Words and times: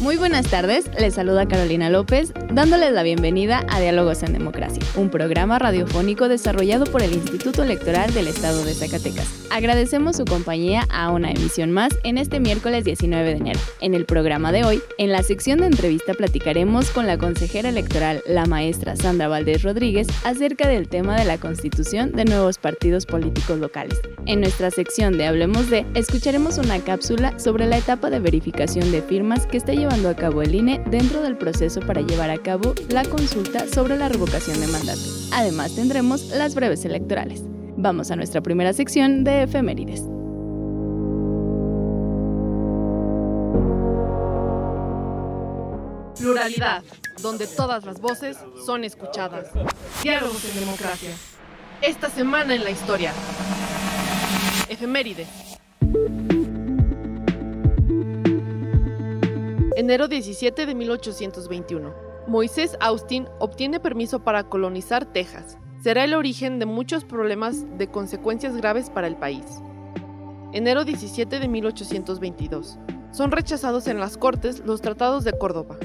Muy 0.00 0.16
buenas 0.16 0.46
tardes, 0.46 0.90
les 0.98 1.12
saluda 1.12 1.46
Carolina 1.46 1.90
López, 1.90 2.32
dándoles 2.50 2.90
la 2.90 3.02
bienvenida 3.02 3.66
a 3.68 3.80
Diálogos 3.80 4.22
en 4.22 4.32
Democracia, 4.32 4.82
un 4.96 5.10
programa 5.10 5.58
radiofónico 5.58 6.26
desarrollado 6.30 6.86
por 6.86 7.02
el 7.02 7.12
Instituto 7.12 7.62
Electoral 7.62 8.14
del 8.14 8.26
Estado 8.26 8.64
de 8.64 8.72
Zacatecas. 8.72 9.28
Agradecemos 9.50 10.16
su 10.16 10.24
compañía 10.24 10.86
a 10.88 11.10
una 11.10 11.30
emisión 11.30 11.70
más 11.70 11.90
en 12.02 12.16
este 12.16 12.40
miércoles 12.40 12.84
19 12.84 13.28
de 13.28 13.36
enero. 13.36 13.60
En 13.82 13.92
el 13.92 14.06
programa 14.06 14.52
de 14.52 14.64
hoy, 14.64 14.80
en 14.96 15.12
la 15.12 15.22
sección 15.22 15.58
de 15.58 15.66
entrevista 15.66 16.14
platicaremos 16.14 16.88
con 16.92 17.06
la 17.06 17.18
consejera 17.18 17.68
electoral, 17.68 18.22
la 18.26 18.46
maestra 18.46 18.96
Sandra 18.96 19.28
Valdés 19.28 19.62
Rodríguez, 19.62 20.06
acerca 20.24 20.66
del 20.66 20.88
tema 20.88 21.18
de 21.18 21.26
la 21.26 21.36
constitución 21.36 22.12
de 22.12 22.24
nuevos 22.24 22.56
partidos 22.56 23.04
políticos 23.04 23.58
locales. 23.58 24.00
En 24.24 24.40
nuestra 24.40 24.70
sección 24.70 25.18
de 25.18 25.26
Hablemos 25.26 25.68
de, 25.68 25.84
escucharemos 25.92 26.56
una 26.56 26.78
cápsula 26.78 27.38
sobre 27.38 27.66
la 27.66 27.76
etapa 27.76 28.08
de 28.08 28.20
verificación 28.20 28.90
de 28.92 29.02
firmas 29.02 29.46
que 29.46 29.58
está 29.58 29.74
llevando 29.74 29.89
a 29.90 30.14
cabo 30.14 30.40
el 30.40 30.54
INE 30.54 30.80
dentro 30.86 31.20
del 31.20 31.36
proceso 31.36 31.80
para 31.80 32.00
llevar 32.00 32.30
a 32.30 32.38
cabo 32.38 32.74
la 32.90 33.04
consulta 33.04 33.66
sobre 33.66 33.98
la 33.98 34.08
revocación 34.08 34.60
de 34.60 34.68
mandato. 34.68 35.00
Además 35.32 35.74
tendremos 35.74 36.28
las 36.28 36.54
breves 36.54 36.84
electorales. 36.84 37.42
Vamos 37.76 38.10
a 38.12 38.16
nuestra 38.16 38.40
primera 38.40 38.72
sección 38.72 39.24
de 39.24 39.42
efemérides. 39.42 40.02
Pluralidad, 46.18 46.84
donde 47.20 47.48
todas 47.48 47.84
las 47.84 48.00
voces 48.00 48.38
son 48.64 48.84
escuchadas. 48.84 49.48
Diálogos 50.04 50.44
en 50.44 50.60
democracia. 50.60 51.10
Esta 51.82 52.08
semana 52.10 52.54
en 52.54 52.62
la 52.62 52.70
historia. 52.70 53.12
Efemérides. 54.68 55.49
Enero 59.80 60.08
17 60.08 60.66
de 60.66 60.74
1821. 60.74 61.94
Moisés 62.26 62.76
Austin 62.80 63.26
obtiene 63.38 63.80
permiso 63.80 64.22
para 64.22 64.44
colonizar 64.44 65.06
Texas. 65.06 65.56
Será 65.82 66.04
el 66.04 66.12
origen 66.12 66.58
de 66.58 66.66
muchos 66.66 67.06
problemas 67.06 67.64
de 67.78 67.86
consecuencias 67.86 68.54
graves 68.58 68.90
para 68.90 69.06
el 69.06 69.16
país. 69.16 69.46
Enero 70.52 70.84
17 70.84 71.40
de 71.40 71.48
1822. 71.48 72.78
Son 73.10 73.30
rechazados 73.30 73.86
en 73.86 74.00
las 74.00 74.18
Cortes 74.18 74.60
los 74.66 74.82
tratados 74.82 75.24
de 75.24 75.32
Córdoba. 75.32 75.78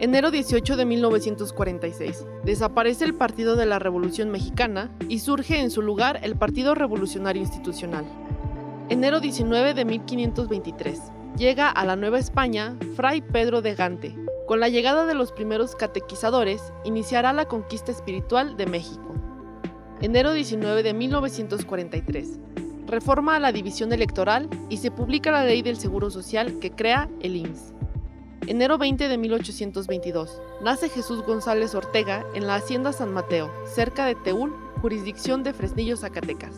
Enero 0.00 0.32
18 0.32 0.76
de 0.76 0.84
1946. 0.84 2.26
Desaparece 2.42 3.04
el 3.04 3.14
Partido 3.14 3.54
de 3.54 3.66
la 3.66 3.78
Revolución 3.78 4.32
Mexicana 4.32 4.90
y 5.08 5.20
surge 5.20 5.60
en 5.60 5.70
su 5.70 5.82
lugar 5.82 6.18
el 6.24 6.34
Partido 6.34 6.74
Revolucionario 6.74 7.42
Institucional. 7.42 8.06
Enero 8.88 9.20
19 9.20 9.72
de 9.72 9.84
1523 9.84 11.13
llega 11.36 11.68
a 11.68 11.84
la 11.84 11.96
Nueva 11.96 12.18
España 12.18 12.76
Fray 12.94 13.20
Pedro 13.20 13.60
de 13.60 13.74
Gante. 13.74 14.14
Con 14.46 14.60
la 14.60 14.68
llegada 14.68 15.06
de 15.06 15.14
los 15.14 15.32
primeros 15.32 15.74
catequizadores, 15.74 16.72
iniciará 16.84 17.32
la 17.32 17.46
conquista 17.46 17.90
espiritual 17.90 18.56
de 18.56 18.66
México. 18.66 19.14
Enero 20.00 20.32
19 20.32 20.82
de 20.82 20.94
1943. 20.94 22.38
Reforma 22.86 23.36
a 23.36 23.40
la 23.40 23.52
división 23.52 23.92
electoral 23.92 24.48
y 24.68 24.76
se 24.76 24.90
publica 24.90 25.32
la 25.32 25.44
ley 25.44 25.62
del 25.62 25.76
Seguro 25.76 26.10
Social 26.10 26.58
que 26.60 26.70
crea 26.70 27.08
el 27.20 27.36
IMSS. 27.36 27.72
Enero 28.46 28.76
20 28.76 29.08
de 29.08 29.18
1822. 29.18 30.40
Nace 30.62 30.90
Jesús 30.90 31.22
González 31.22 31.74
Ortega 31.74 32.24
en 32.34 32.46
la 32.46 32.56
Hacienda 32.56 32.92
San 32.92 33.12
Mateo, 33.12 33.50
cerca 33.64 34.04
de 34.04 34.14
Teúl, 34.14 34.54
jurisdicción 34.82 35.42
de 35.42 35.54
Fresnillo, 35.54 35.96
Zacatecas. 35.96 36.54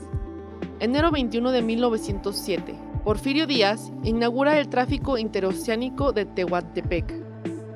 Enero 0.81 1.12
21 1.12 1.53
de 1.53 1.62
1907. 1.62 2.75
Porfirio 3.06 3.47
Díaz 3.47 3.93
inaugura 4.03 4.59
el 4.59 4.69
tráfico 4.69 5.17
interoceánico 5.17 6.11
de 6.11 6.25
Tehuantepec. 6.25 7.15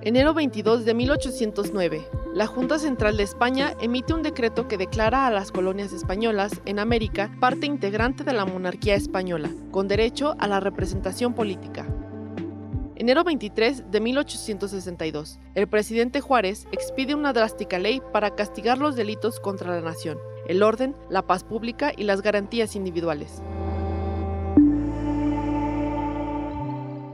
Enero 0.03 0.35
22 0.35 0.85
de 0.85 0.93
1809. 0.93 2.05
La 2.35 2.49
Junta 2.49 2.81
Central 2.81 3.17
de 3.17 3.23
España 3.23 3.77
emite 3.81 4.13
un 4.13 4.25
decreto 4.25 4.67
que 4.67 4.77
declara 4.77 5.29
a 5.29 5.31
las 5.31 5.53
colonias 5.53 5.93
españolas 5.93 6.61
en 6.65 6.81
América 6.81 7.31
parte 7.39 7.67
integrante 7.67 8.25
de 8.25 8.33
la 8.33 8.45
monarquía 8.45 8.97
española, 8.97 9.51
con 9.71 9.87
derecho 9.87 10.35
a 10.41 10.49
la 10.49 10.59
representación 10.59 11.33
política. 11.33 11.87
Enero 12.97 13.23
23 13.23 13.89
de 13.89 14.01
1862. 14.01 15.39
El 15.55 15.69
presidente 15.69 16.21
Juárez 16.21 16.67
expide 16.73 17.15
una 17.15 17.33
drástica 17.33 17.79
ley 17.79 18.03
para 18.13 18.35
castigar 18.35 18.79
los 18.79 18.97
delitos 18.97 19.39
contra 19.39 19.77
la 19.77 19.81
nación, 19.81 20.19
el 20.49 20.65
orden, 20.65 20.97
la 21.09 21.23
paz 21.23 21.45
pública 21.45 21.93
y 21.97 22.03
las 22.03 22.21
garantías 22.21 22.75
individuales. 22.75 23.45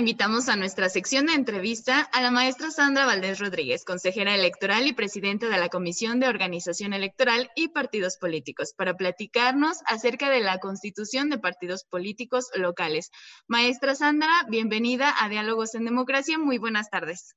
Invitamos 0.00 0.48
a 0.48 0.56
nuestra 0.56 0.88
sección 0.88 1.26
de 1.26 1.34
entrevista 1.34 2.00
a 2.00 2.22
la 2.22 2.30
maestra 2.30 2.70
Sandra 2.70 3.04
Valdés 3.04 3.38
Rodríguez, 3.38 3.84
consejera 3.84 4.34
electoral 4.34 4.86
y 4.86 4.94
presidenta 4.94 5.50
de 5.50 5.58
la 5.58 5.68
Comisión 5.68 6.20
de 6.20 6.26
Organización 6.26 6.94
Electoral 6.94 7.50
y 7.54 7.68
Partidos 7.68 8.16
Políticos, 8.16 8.72
para 8.74 8.96
platicarnos 8.96 9.82
acerca 9.84 10.30
de 10.30 10.40
la 10.40 10.58
constitución 10.58 11.28
de 11.28 11.38
partidos 11.38 11.84
políticos 11.84 12.46
locales. 12.54 13.10
Maestra 13.46 13.94
Sandra, 13.94 14.30
bienvenida 14.48 15.14
a 15.20 15.28
Diálogos 15.28 15.74
en 15.74 15.84
Democracia. 15.84 16.38
Muy 16.38 16.56
buenas 16.56 16.88
tardes. 16.88 17.36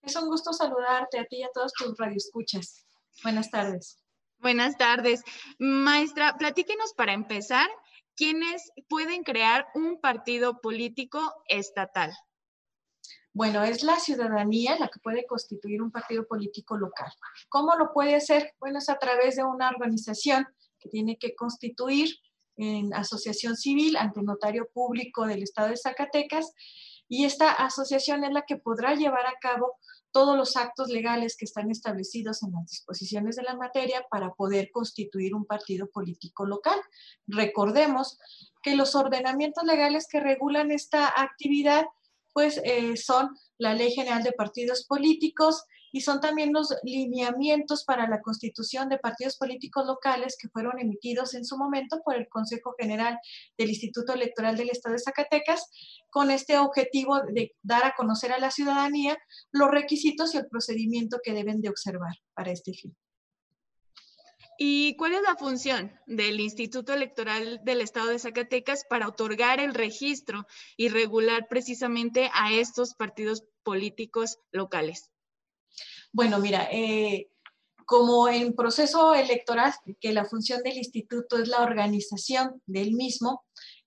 Es 0.00 0.16
un 0.16 0.30
gusto 0.30 0.54
saludarte 0.54 1.18
a 1.18 1.26
ti 1.26 1.40
y 1.40 1.42
a 1.42 1.50
todos 1.52 1.74
tus 1.74 1.94
radioescuchas. 1.98 2.86
Buenas 3.22 3.50
tardes. 3.50 3.98
Buenas 4.38 4.78
tardes. 4.78 5.24
Maestra, 5.58 6.38
platíquenos 6.38 6.94
para 6.94 7.12
empezar 7.12 7.68
¿quiénes 8.18 8.72
pueden 8.88 9.22
crear 9.22 9.68
un 9.76 10.00
partido 10.00 10.60
político 10.60 11.20
estatal? 11.46 12.12
Bueno, 13.32 13.62
es 13.62 13.84
la 13.84 14.00
ciudadanía 14.00 14.76
la 14.76 14.88
que 14.88 14.98
puede 14.98 15.24
constituir 15.24 15.80
un 15.80 15.92
partido 15.92 16.26
político 16.26 16.76
local. 16.76 17.12
¿Cómo 17.48 17.76
lo 17.76 17.92
puede 17.92 18.16
hacer? 18.16 18.54
Bueno, 18.58 18.78
es 18.78 18.88
a 18.88 18.98
través 18.98 19.36
de 19.36 19.44
una 19.44 19.68
organización 19.70 20.48
que 20.80 20.88
tiene 20.88 21.16
que 21.16 21.36
constituir 21.36 22.16
en 22.56 22.92
asociación 22.92 23.56
civil 23.56 23.96
ante 23.96 24.20
notario 24.22 24.68
público 24.74 25.24
del 25.24 25.44
Estado 25.44 25.68
de 25.68 25.76
Zacatecas 25.76 26.52
y 27.06 27.24
esta 27.24 27.52
asociación 27.52 28.24
es 28.24 28.32
la 28.32 28.42
que 28.42 28.56
podrá 28.56 28.94
llevar 28.94 29.26
a 29.26 29.38
cabo 29.40 29.78
todos 30.12 30.36
los 30.36 30.56
actos 30.56 30.88
legales 30.88 31.36
que 31.36 31.44
están 31.44 31.70
establecidos 31.70 32.42
en 32.42 32.52
las 32.52 32.66
disposiciones 32.70 33.36
de 33.36 33.42
la 33.42 33.56
materia 33.56 34.04
para 34.10 34.32
poder 34.34 34.70
constituir 34.70 35.34
un 35.34 35.44
partido 35.44 35.88
político 35.88 36.46
local. 36.46 36.78
Recordemos 37.26 38.18
que 38.62 38.76
los 38.76 38.94
ordenamientos 38.94 39.64
legales 39.64 40.06
que 40.10 40.20
regulan 40.20 40.70
esta 40.70 41.08
actividad 41.20 41.86
pues 42.32 42.60
eh, 42.62 42.96
son 42.96 43.36
la 43.58 43.74
Ley 43.74 43.90
General 43.92 44.22
de 44.22 44.32
Partidos 44.32 44.84
Políticos 44.84 45.64
y 45.92 46.00
son 46.00 46.20
también 46.20 46.52
los 46.52 46.74
lineamientos 46.82 47.84
para 47.84 48.08
la 48.08 48.20
constitución 48.20 48.88
de 48.88 48.98
partidos 48.98 49.36
políticos 49.36 49.86
locales 49.86 50.36
que 50.40 50.48
fueron 50.48 50.78
emitidos 50.78 51.34
en 51.34 51.44
su 51.44 51.56
momento 51.56 52.00
por 52.04 52.16
el 52.16 52.28
Consejo 52.28 52.74
General 52.78 53.18
del 53.56 53.70
Instituto 53.70 54.12
Electoral 54.12 54.56
del 54.56 54.70
Estado 54.70 54.94
de 54.94 55.00
Zacatecas 55.00 55.68
con 56.10 56.30
este 56.30 56.58
objetivo 56.58 57.20
de 57.32 57.54
dar 57.62 57.84
a 57.84 57.94
conocer 57.96 58.32
a 58.32 58.38
la 58.38 58.50
ciudadanía 58.50 59.16
los 59.52 59.70
requisitos 59.70 60.34
y 60.34 60.38
el 60.38 60.48
procedimiento 60.48 61.18
que 61.22 61.32
deben 61.32 61.60
de 61.60 61.68
observar 61.68 62.14
para 62.34 62.52
este 62.52 62.72
fin. 62.72 62.96
¿Y 64.60 64.96
cuál 64.96 65.14
es 65.14 65.22
la 65.22 65.36
función 65.36 65.92
del 66.06 66.40
Instituto 66.40 66.92
Electoral 66.92 67.60
del 67.62 67.80
Estado 67.80 68.08
de 68.08 68.18
Zacatecas 68.18 68.84
para 68.90 69.06
otorgar 69.06 69.60
el 69.60 69.72
registro 69.72 70.48
y 70.76 70.88
regular 70.88 71.46
precisamente 71.48 72.28
a 72.34 72.52
estos 72.52 72.94
partidos 72.94 73.44
políticos 73.62 74.40
locales? 74.50 75.12
Bueno, 76.12 76.38
mira, 76.38 76.68
eh, 76.72 77.28
como 77.86 78.28
en 78.28 78.54
proceso 78.54 79.14
electoral, 79.14 79.72
que 80.00 80.12
la 80.12 80.24
función 80.24 80.62
del 80.62 80.76
instituto 80.76 81.38
es 81.38 81.48
la 81.48 81.62
organización 81.62 82.60
del 82.66 82.92
mismo, 82.92 83.44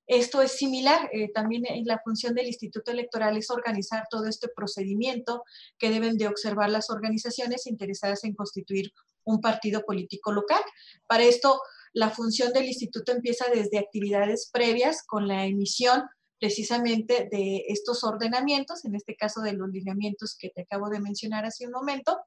esto 0.08 0.42
es 0.42 0.58
similar, 0.58 1.10
eh, 1.14 1.32
también 1.32 1.64
la 1.86 1.98
función 2.04 2.36
del 2.36 2.48
Instituto 2.48 2.92
Electoral 2.92 3.38
es 3.38 3.50
organizar 3.50 4.08
todo 4.10 4.28
este 4.28 4.50
procedimiento 4.50 5.46
que 5.78 5.90
deben 5.90 6.18
de 6.18 6.28
observar 6.28 6.70
las 6.70 6.90
organizaciones 6.90 7.66
interesadas 7.66 8.26
en 8.26 8.36
constituir 8.36 8.92
un 9.24 9.40
partido 9.40 9.84
político 9.86 10.34
local. 10.34 10.62
Para 11.08 11.24
esto, 11.24 11.62
la 11.94 12.10
función 12.10 12.52
del 12.52 12.66
instituto 12.66 13.14
empieza 13.14 13.46
desde 13.54 13.80
actividades 13.80 14.50
previas 14.52 15.02
con 15.08 15.30
la 15.30 15.46
emisión 15.46 16.04
precisamente 16.42 17.30
de 17.32 17.66
estos 17.68 18.04
ordenamientos, 18.04 18.84
en 18.84 18.96
este 18.96 19.16
caso 19.16 19.42
de 19.42 19.54
los 19.54 19.70
lineamientos 19.70 20.36
que 20.36 20.50
te 20.50 20.64
acabo 20.64 20.90
de 20.90 21.00
mencionar 21.00 21.46
hace 21.46 21.68
un 21.68 21.72
momento, 21.72 22.18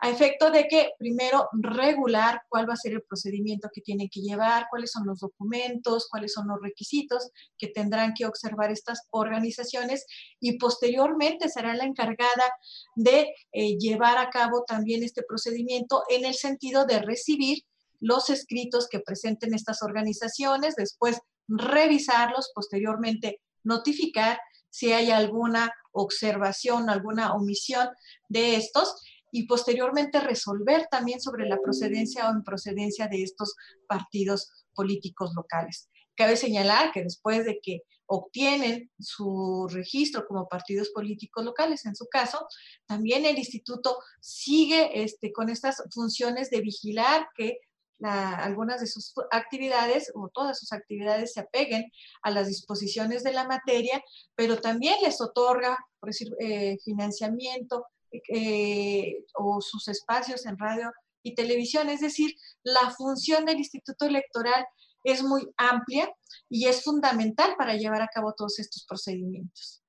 a 0.00 0.10
efecto 0.10 0.50
de 0.50 0.66
que 0.66 0.90
primero 0.98 1.48
regular 1.52 2.42
cuál 2.48 2.68
va 2.68 2.74
a 2.74 2.76
ser 2.76 2.94
el 2.94 3.02
procedimiento 3.02 3.68
que 3.72 3.80
tienen 3.80 4.08
que 4.08 4.22
llevar, 4.22 4.66
cuáles 4.70 4.90
son 4.90 5.06
los 5.06 5.20
documentos, 5.20 6.08
cuáles 6.10 6.32
son 6.32 6.48
los 6.48 6.60
requisitos 6.60 7.30
que 7.56 7.68
tendrán 7.68 8.12
que 8.12 8.26
observar 8.26 8.72
estas 8.72 9.06
organizaciones 9.10 10.04
y 10.40 10.58
posteriormente 10.58 11.48
será 11.48 11.74
la 11.74 11.84
encargada 11.84 12.52
de 12.96 13.32
eh, 13.52 13.76
llevar 13.78 14.18
a 14.18 14.30
cabo 14.30 14.64
también 14.66 15.04
este 15.04 15.22
procedimiento 15.22 16.02
en 16.08 16.24
el 16.24 16.34
sentido 16.34 16.86
de 16.86 17.00
recibir 17.00 17.58
los 18.00 18.30
escritos 18.30 18.88
que 18.88 19.00
presenten 19.00 19.54
estas 19.54 19.82
organizaciones, 19.82 20.74
después 20.74 21.20
revisarlos, 21.48 22.52
posteriormente 22.54 23.40
notificar 23.64 24.38
si 24.70 24.92
hay 24.92 25.10
alguna 25.10 25.72
observación, 25.92 26.90
alguna 26.90 27.34
omisión 27.34 27.88
de 28.28 28.56
estos 28.56 29.02
y 29.32 29.46
posteriormente 29.46 30.20
resolver 30.20 30.86
también 30.90 31.20
sobre 31.20 31.48
la 31.48 31.58
procedencia 31.60 32.28
o 32.28 32.34
improcedencia 32.34 33.08
de 33.08 33.22
estos 33.22 33.54
partidos 33.86 34.64
políticos 34.74 35.32
locales. 35.34 35.88
Cabe 36.14 36.36
señalar 36.36 36.92
que 36.92 37.02
después 37.02 37.44
de 37.44 37.60
que 37.62 37.82
obtienen 38.06 38.90
su 38.98 39.68
registro 39.70 40.26
como 40.26 40.48
partidos 40.48 40.88
políticos 40.90 41.44
locales, 41.44 41.84
en 41.84 41.94
su 41.94 42.06
caso, 42.06 42.46
también 42.86 43.26
el 43.26 43.38
instituto 43.38 43.98
sigue 44.20 45.02
este, 45.02 45.30
con 45.30 45.50
estas 45.50 45.82
funciones 45.92 46.48
de 46.50 46.62
vigilar 46.62 47.28
que 47.36 47.58
algunas 48.02 48.80
de 48.80 48.86
sus 48.86 49.12
actividades 49.30 50.10
o 50.14 50.28
todas 50.28 50.58
sus 50.58 50.72
actividades 50.72 51.32
se 51.32 51.40
apeguen 51.40 51.90
a 52.22 52.30
las 52.30 52.48
disposiciones 52.48 53.24
de 53.24 53.32
la 53.32 53.44
materia, 53.44 54.02
pero 54.34 54.60
también 54.60 54.96
les 55.02 55.20
otorga, 55.20 55.76
por 56.00 56.10
decir, 56.10 56.28
eh, 56.40 56.78
financiamiento, 56.84 57.86
eh, 58.28 59.24
o 59.34 59.60
sus 59.60 59.88
espacios 59.88 60.46
en 60.46 60.58
radio 60.58 60.92
y 61.22 61.34
televisión. 61.34 61.88
Es 61.88 62.00
decir, 62.00 62.34
la 62.62 62.90
función 62.96 63.44
del 63.44 63.58
Instituto 63.58 64.06
Electoral 64.06 64.64
es 65.04 65.22
muy 65.22 65.48
amplia 65.56 66.10
y 66.48 66.66
es 66.66 66.82
fundamental 66.82 67.54
para 67.56 67.74
llevar 67.74 68.02
a 68.02 68.08
cabo 68.08 68.34
todos 68.36 68.58
estos 68.58 68.84
procedimientos. 68.86 69.82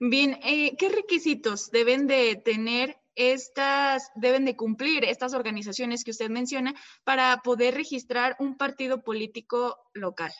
Bien, 0.00 0.38
eh, 0.42 0.76
¿qué 0.76 0.88
requisitos 0.88 1.70
deben 1.70 2.06
de 2.06 2.36
tener 2.36 3.00
estas, 3.20 4.10
deben 4.14 4.46
de 4.46 4.56
cumplir 4.56 5.04
estas 5.04 5.34
organizaciones 5.34 6.04
que 6.04 6.10
usted 6.10 6.30
menciona 6.30 6.74
para 7.04 7.40
poder 7.44 7.74
registrar 7.74 8.34
un 8.38 8.56
partido 8.56 9.02
político 9.02 9.76
local? 9.92 10.32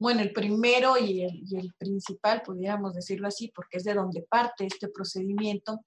Bueno, 0.00 0.20
el 0.20 0.32
primero 0.32 0.98
y 0.98 1.22
el, 1.22 1.72
principal, 1.78 2.42
pudiéramos 2.42 2.94
decirlo 2.94 3.28
así, 3.28 3.52
porque 3.54 3.78
es 3.78 3.84
de 3.84 3.94
donde 3.94 4.22
parte 4.22 4.66
este 4.66 4.88
procedimiento, 4.88 5.84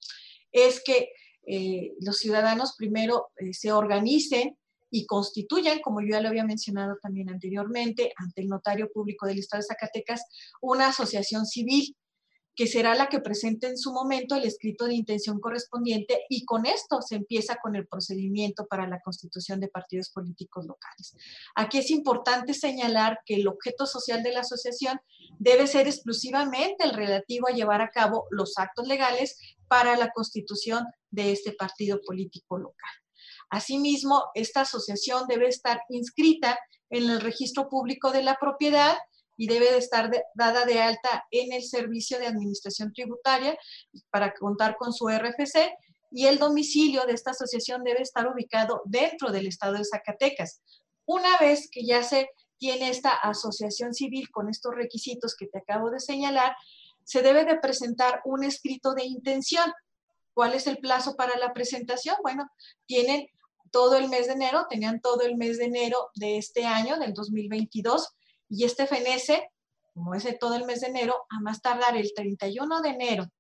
es 0.52 0.82
que 0.82 1.10
eh, 1.46 1.94
los 2.00 2.18
ciudadanos 2.18 2.76
primero 2.78 3.28
eh, 3.38 3.54
se 3.54 3.74
organicen 3.74 4.58
y 4.90 5.06
constituyan, 5.06 5.80
como 5.82 6.00
yo 6.00 6.08
ya 6.12 6.22
lo 6.22 6.30
había 6.30 6.46
mencionado 6.46 6.96
también 7.02 7.30
anteriormente, 7.30 8.14
ante 8.16 8.42
el 8.42 8.48
notario 8.48 8.90
público 8.94 9.28
del 9.28 9.40
Estado 9.40 9.62
de 9.62 9.68
Zacatecas, 9.68 10.24
una 10.62 10.88
asociación 10.88 11.46
civil 11.46 11.96
que 12.58 12.66
será 12.66 12.96
la 12.96 13.08
que 13.08 13.20
presente 13.20 13.68
en 13.68 13.78
su 13.78 13.94
momento 13.94 14.36
el 14.36 14.44
escrito 14.44 14.86
de 14.86 14.96
intención 14.96 15.40
correspondiente 15.40 16.26
y 16.28 16.44
con 16.44 16.66
esto 16.66 17.04
se 17.04 17.16
empieza 17.16 17.58
con 17.62 17.76
el 17.76 17.88
procedimiento 17.88 18.66
para 18.66 18.88
la 18.88 19.00
constitución 19.00 19.60
de 19.60 19.68
partidos 19.68 20.10
políticos 20.10 20.66
locales. 20.66 21.16
Aquí 21.54 21.78
es 21.78 21.92
importante 21.92 22.56
señalar 22.56 23.20
que 23.28 23.36
el 23.36 23.48
objeto 23.48 23.86
social 23.86 24.24
de 24.24 24.34
la 24.34 24.40
asociación 24.40 25.00
debe 25.38 25.68
ser 25.68 25.88
exclusivamente 25.88 26.84
el 26.84 26.96
relativo 26.96 27.48
a 27.48 27.54
llevar 27.54 27.82
a 27.82 27.92
cabo 27.92 28.26
los 28.32 28.58
actos 28.58 28.88
legales 28.88 29.38
para 29.68 29.96
la 29.96 30.10
constitución 30.10 30.84
de 31.12 31.34
este 31.34 31.52
partido 31.52 32.02
político 32.02 32.58
local. 32.58 32.92
Asimismo, 33.52 34.24
esta 34.34 34.62
asociación 34.62 35.28
debe 35.28 35.48
estar 35.48 35.82
inscrita 35.90 36.58
en 36.90 37.08
el 37.08 37.22
registro 37.22 37.70
público 37.70 38.12
de 38.12 38.24
la 38.24 38.36
propiedad 38.42 38.98
y 39.38 39.48
debe 39.48 39.72
de 39.72 39.78
estar 39.78 40.12
dada 40.34 40.66
de 40.66 40.82
alta 40.82 41.26
en 41.32 41.54
el 41.54 41.64
Servicio 41.64 42.20
de 42.20 42.28
Administración 42.28 42.92
Tributaria 42.92 43.58
para 44.10 44.34
contar 44.34 44.76
con 44.76 44.92
su 44.92 45.08
RFC 45.08 45.72
y 46.12 46.26
el 46.26 46.40
domicilio 46.40 47.06
de 47.06 47.14
esta 47.14 47.32
asociación 47.32 47.84
debe 47.84 48.02
estar 48.02 48.28
ubicado 48.28 48.82
dentro 48.86 49.32
del 49.32 49.48
estado 49.48 49.74
de 49.74 49.86
Zacatecas. 49.86 50.62
Una 51.06 51.38
vez 51.38 51.70
que 51.72 51.86
ya 51.86 52.04
se 52.04 52.30
tiene 52.58 52.90
esta 52.90 53.12
asociación 53.12 53.94
civil 53.94 54.30
con 54.32 54.50
estos 54.50 54.74
requisitos 54.74 55.36
que 55.36 55.48
te 55.48 55.60
acabo 55.60 55.92
de 55.92 56.00
señalar, 56.00 56.56
se 57.04 57.22
debe 57.22 57.46
de 57.46 57.60
presentar 57.60 58.22
un 58.26 58.44
escrito 58.44 58.94
de 58.94 59.06
intención. 59.06 59.72
¿Cuál 60.34 60.54
es 60.54 60.68
el 60.68 60.78
plazo 60.78 61.16
para 61.16 61.38
la 61.38 61.54
presentación? 61.54 62.16
Bueno, 62.24 62.50
tienen 62.86 63.28
todo 63.72 63.96
el 63.98 64.10
mes 64.10 64.28
de 64.28 64.34
enero, 64.34 64.66
tenían 64.70 65.02
todo 65.02 65.22
el 65.22 65.38
mes 65.38 65.58
de 65.58 65.66
enero 65.66 66.10
de 66.16 66.38
este 66.38 66.66
año, 66.66 66.98
del 66.98 67.14
2022, 67.14 68.10
y 68.50 68.64
este 68.64 68.88
fenece, 68.88 69.50
como 69.94 70.16
es 70.16 70.24
de 70.24 70.34
todo 70.34 70.56
el 70.56 70.66
mes 70.66 70.82
de 70.82 70.88
enero, 70.88 71.16
a 71.30 71.40
más 71.42 71.62
tardar 71.62 71.98
el 71.98 72.14
31 72.14 72.82
de 72.82 72.90
enero 72.90 73.32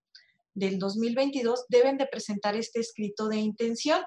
del 0.53 0.79
2022, 0.79 1.65
deben 1.69 1.97
de 1.97 2.07
presentar 2.07 2.55
este 2.55 2.79
escrito 2.79 3.27
de 3.27 3.37
intención. 3.37 4.03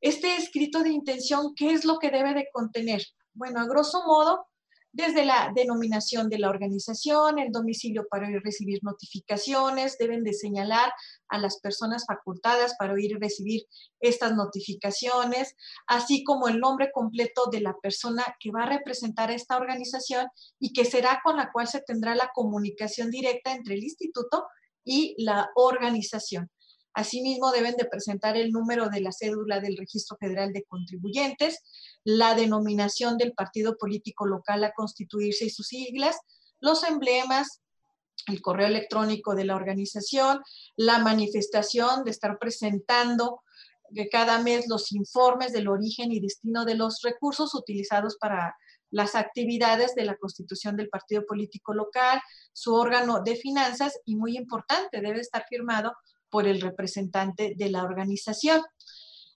Este 0.00 0.36
escrito 0.36 0.82
de 0.82 0.90
intención, 0.90 1.54
¿qué 1.54 1.72
es 1.72 1.84
lo 1.84 1.98
que 1.98 2.10
debe 2.10 2.34
de 2.34 2.48
contener? 2.52 3.02
Bueno, 3.34 3.60
a 3.60 3.66
grosso 3.66 4.04
modo, 4.06 4.47
desde 4.92 5.24
la 5.24 5.52
denominación 5.54 6.28
de 6.28 6.38
la 6.38 6.48
organización, 6.48 7.38
el 7.38 7.52
domicilio 7.52 8.06
para 8.10 8.28
recibir 8.42 8.80
notificaciones, 8.82 9.96
deben 9.98 10.24
de 10.24 10.32
señalar 10.32 10.92
a 11.28 11.38
las 11.38 11.60
personas 11.60 12.04
facultadas 12.06 12.74
para 12.78 12.94
oír 12.94 13.12
y 13.12 13.18
recibir 13.18 13.62
estas 14.00 14.34
notificaciones, 14.34 15.54
así 15.86 16.24
como 16.24 16.48
el 16.48 16.58
nombre 16.58 16.90
completo 16.92 17.46
de 17.50 17.60
la 17.60 17.74
persona 17.82 18.24
que 18.40 18.50
va 18.50 18.64
a 18.64 18.70
representar 18.70 19.30
a 19.30 19.34
esta 19.34 19.56
organización 19.56 20.26
y 20.58 20.72
que 20.72 20.84
será 20.84 21.20
con 21.22 21.36
la 21.36 21.52
cual 21.52 21.68
se 21.68 21.82
tendrá 21.82 22.14
la 22.14 22.30
comunicación 22.34 23.10
directa 23.10 23.52
entre 23.52 23.74
el 23.74 23.84
instituto 23.84 24.46
y 24.84 25.14
la 25.22 25.50
organización. 25.54 26.50
Asimismo, 26.98 27.52
deben 27.52 27.76
de 27.76 27.84
presentar 27.84 28.36
el 28.36 28.50
número 28.50 28.88
de 28.88 29.00
la 29.00 29.12
cédula 29.12 29.60
del 29.60 29.76
Registro 29.76 30.16
Federal 30.16 30.52
de 30.52 30.64
Contribuyentes, 30.64 31.62
la 32.02 32.34
denominación 32.34 33.16
del 33.16 33.34
partido 33.34 33.76
político 33.78 34.26
local 34.26 34.64
a 34.64 34.72
constituirse 34.72 35.44
y 35.44 35.50
sus 35.50 35.68
siglas, 35.68 36.16
los 36.58 36.82
emblemas, 36.82 37.60
el 38.26 38.42
correo 38.42 38.66
electrónico 38.66 39.36
de 39.36 39.44
la 39.44 39.54
organización, 39.54 40.40
la 40.74 40.98
manifestación 40.98 42.02
de 42.02 42.10
estar 42.10 42.36
presentando 42.36 43.42
cada 44.10 44.42
mes 44.42 44.66
los 44.66 44.90
informes 44.90 45.52
del 45.52 45.68
origen 45.68 46.10
y 46.10 46.18
destino 46.18 46.64
de 46.64 46.74
los 46.74 47.00
recursos 47.02 47.54
utilizados 47.54 48.16
para 48.16 48.56
las 48.90 49.14
actividades 49.14 49.94
de 49.94 50.04
la 50.04 50.16
constitución 50.16 50.76
del 50.76 50.88
partido 50.88 51.24
político 51.26 51.74
local, 51.74 52.20
su 52.52 52.74
órgano 52.74 53.22
de 53.22 53.36
finanzas 53.36 54.00
y 54.04 54.16
muy 54.16 54.36
importante, 54.36 55.00
debe 55.00 55.20
estar 55.20 55.44
firmado 55.48 55.92
por 56.30 56.46
el 56.46 56.60
representante 56.60 57.54
de 57.56 57.70
la 57.70 57.84
organización. 57.84 58.62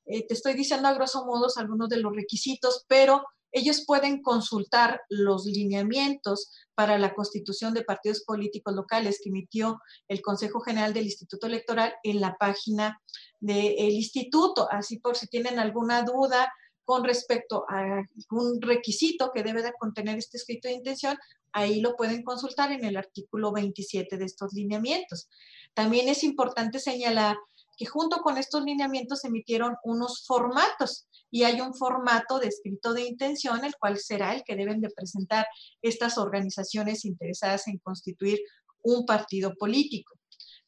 Eh, 0.05 0.27
te 0.27 0.35
estoy 0.35 0.55
diciendo 0.55 0.89
a 0.89 0.95
grosso 0.95 1.25
modo 1.25 1.47
algunos 1.57 1.89
de 1.89 1.99
los 1.99 2.15
requisitos, 2.15 2.85
pero 2.89 3.23
ellos 3.53 3.85
pueden 3.87 4.23
consultar 4.23 5.03
los 5.11 5.45
lineamientos 5.45 6.51
para 6.75 6.99
la 6.99 7.15
constitución 7.15 7.75
de 7.75 7.85
partidos 7.85 8.23
políticos 8.25 8.75
locales 8.75 9.21
que 9.23 9.29
emitió 9.29 9.79
el 10.09 10.23
Consejo 10.23 10.61
General 10.61 10.95
del 10.95 11.05
Instituto 11.05 11.47
Electoral 11.47 11.95
en 12.03 12.21
la 12.21 12.35
página 12.39 12.99
del 13.41 13.93
instituto. 13.93 14.69
Así 14.71 14.99
por 14.99 15.17
si 15.17 15.27
tienen 15.27 15.59
alguna 15.59 16.03
duda 16.03 16.51
con 16.85 17.05
respecto 17.05 17.65
a 17.69 18.05
algún 18.05 18.61
requisito 18.61 19.31
que 19.33 19.43
debe 19.43 19.63
de 19.63 19.73
contener 19.79 20.19
este 20.19 20.37
escrito 20.37 20.69
de 20.69 20.75
intención, 20.75 21.17
ahí 21.53 21.81
lo 21.81 21.97
pueden 21.97 22.23
consultar 22.23 22.73
en 22.73 22.85
el 22.85 22.97
artículo 22.97 23.53
27 23.53 24.17
de 24.17 24.25
estos 24.25 24.53
lineamientos. 24.53 25.29
También 25.75 26.09
es 26.09 26.25
importante 26.25 26.79
señalar 26.79 27.37
que 27.77 27.87
junto 27.87 28.19
con 28.19 28.39
estos 28.39 28.63
lineamientos 28.65 29.25
emitieron 29.25 29.77
unos 29.85 30.25
formatos 30.27 31.07
y 31.31 31.45
hay 31.45 31.61
un 31.61 31.75
formato 31.75 32.39
de 32.39 32.49
escrito 32.49 32.93
de 32.93 33.07
intención, 33.07 33.65
el 33.65 33.75
cual 33.77 33.99
será 33.99 34.35
el 34.35 34.45
que 34.45 34.57
deben 34.57 34.81
de 34.81 34.91
presentar 34.91 35.47
estas 35.81 36.19
organizaciones 36.19 37.05
interesadas 37.05 37.67
en 37.69 37.79
constituir 37.79 38.41
un 38.83 39.07
partido 39.07 39.55
político. 39.55 40.15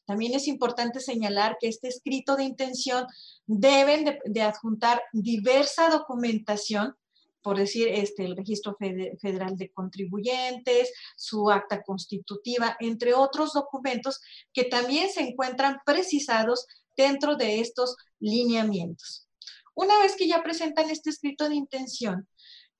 También 0.05 0.33
es 0.33 0.47
importante 0.47 0.99
señalar 0.99 1.57
que 1.59 1.67
este 1.67 1.87
escrito 1.87 2.35
de 2.35 2.43
intención 2.43 3.07
deben 3.45 4.19
de, 4.25 4.41
adjuntar 4.41 5.01
diversa 5.13 5.89
documentación 5.89 6.95
por 7.41 7.59
decir, 7.59 7.89
este, 7.89 8.25
el 8.25 8.35
registro 8.35 8.75
federal 8.75 9.55
de 9.55 9.69
contribuyentes, 9.69 10.91
su 11.15 11.51
acta 11.51 11.83
constitutiva, 11.83 12.75
entre 12.79 13.13
otros 13.13 13.53
documentos 13.53 14.19
que 14.51 14.63
también 14.63 15.11
se 15.11 15.21
encuentran 15.21 15.77
precisados 15.85 16.65
dentro 16.97 17.35
de 17.35 17.59
estos 17.59 17.97
lineamientos. 18.19 19.27
Una 19.75 19.99
vez 19.99 20.15
que 20.15 20.27
ya 20.27 20.41
presentan 20.41 20.89
este 20.89 21.11
escrito 21.11 21.47
de 21.47 21.53
intención, 21.53 22.27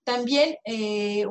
también 0.03 0.57
eh, 0.65 1.27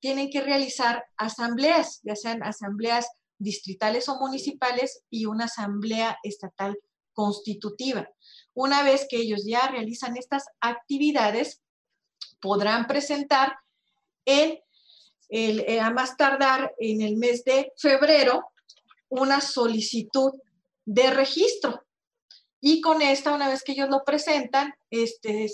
tienen 0.00 0.30
que 0.30 0.40
realizar 0.40 1.04
asambleas, 1.18 2.00
ya 2.02 2.16
sean 2.16 2.42
asambleas 2.42 3.08
distritales 3.38 4.08
o 4.08 4.18
municipales 4.18 5.02
y 5.10 5.26
una 5.26 5.44
asamblea 5.46 6.18
estatal 6.22 6.78
constitutiva. 7.12 8.08
Una 8.54 8.82
vez 8.82 9.06
que 9.08 9.16
ellos 9.16 9.44
ya 9.46 9.68
realizan 9.68 10.16
estas 10.16 10.44
actividades, 10.60 11.62
podrán 12.40 12.86
presentar 12.86 13.56
en 14.24 14.60
el, 15.28 15.60
eh, 15.60 15.80
a 15.80 15.90
más 15.90 16.16
tardar 16.16 16.74
en 16.78 17.02
el 17.02 17.16
mes 17.16 17.44
de 17.44 17.72
febrero 17.76 18.50
una 19.08 19.40
solicitud 19.40 20.32
de 20.84 21.10
registro. 21.10 21.82
Y 22.60 22.80
con 22.80 23.02
esta, 23.02 23.34
una 23.34 23.48
vez 23.48 23.62
que 23.62 23.72
ellos 23.72 23.88
lo 23.88 24.04
presentan, 24.04 24.74
este, 24.90 25.50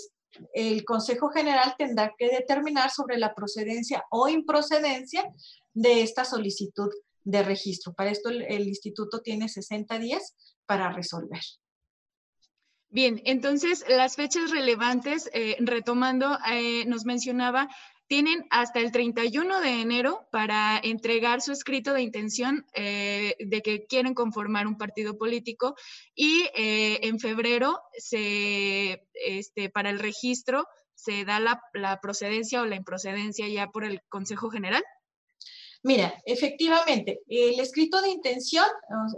el 0.53 0.83
Consejo 0.85 1.29
General 1.29 1.75
tendrá 1.77 2.13
que 2.17 2.29
determinar 2.29 2.91
sobre 2.91 3.17
la 3.17 3.33
procedencia 3.33 4.03
o 4.09 4.27
improcedencia 4.27 5.31
de 5.73 6.01
esta 6.01 6.25
solicitud 6.25 6.89
de 7.25 7.43
registro. 7.43 7.93
Para 7.93 8.11
esto 8.11 8.29
el, 8.29 8.67
instituto 8.67 9.19
tiene 9.19 9.49
60 9.49 9.99
días 9.99 10.33
para 10.65 10.91
resolver. 10.91 11.41
Bien, 12.89 13.21
entonces 13.25 13.83
las 13.89 14.15
fechas 14.15 14.51
relevantes, 14.51 15.29
eh, 15.33 15.57
retomando, 15.59 16.37
eh, 16.49 16.85
nos 16.85 17.03
mencionaba, 17.03 17.67
tienen 18.07 18.45
hasta 18.51 18.79
el 18.79 18.91
31 18.91 19.59
de 19.61 19.81
enero 19.81 20.27
para 20.31 20.79
entregar 20.81 21.41
su 21.41 21.51
escrito 21.51 21.91
de 21.93 22.03
intención 22.03 22.63
eh, 22.73 23.35
de 23.39 23.61
que 23.63 23.87
quieren 23.87 24.13
conformar 24.13 24.67
un 24.67 24.77
partido 24.77 25.17
político 25.17 25.75
y 26.13 26.47
en 26.53 27.19
febrero 27.19 27.81
se, 27.97 29.07
este, 29.13 29.71
para 29.71 29.89
el 29.89 29.97
registro 29.97 30.67
se 30.93 31.25
da 31.25 31.39
la, 31.39 31.59
la 31.73 31.99
procedencia 31.99 32.61
o 32.61 32.65
la 32.65 32.75
improcedencia 32.75 33.47
ya 33.47 33.67
por 33.67 33.83
el 33.83 34.01
Consejo 34.07 34.51
General. 34.51 34.83
Mira, 35.87 36.19
efectivamente, 36.25 37.21
el 37.27 37.59
escrito 37.59 38.01
de 38.01 38.09
intención, 38.09 38.65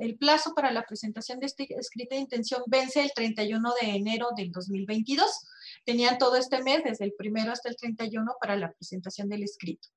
el 0.01 0.17
plazo 0.17 0.53
para 0.53 0.69
la 0.69 0.83
presentación 0.83 1.39
de 1.39 1.45
este 1.45 1.65
escrito 1.79 2.13
de 2.13 2.19
intención 2.19 2.61
vence 2.67 3.01
el 3.01 3.13
31 3.15 3.73
de 3.81 3.91
enero 3.91 4.27
del 4.35 4.51
2022. 4.51 5.47
Tenían 5.85 6.17
todo 6.17 6.35
este 6.35 6.61
mes, 6.63 6.83
desde 6.83 7.05
el 7.05 7.13
primero 7.13 7.53
hasta 7.53 7.69
el 7.69 7.77
31, 7.77 8.35
para 8.41 8.57
la 8.57 8.69
presentación 8.73 9.29
del 9.29 9.43
escrito. 9.43 9.87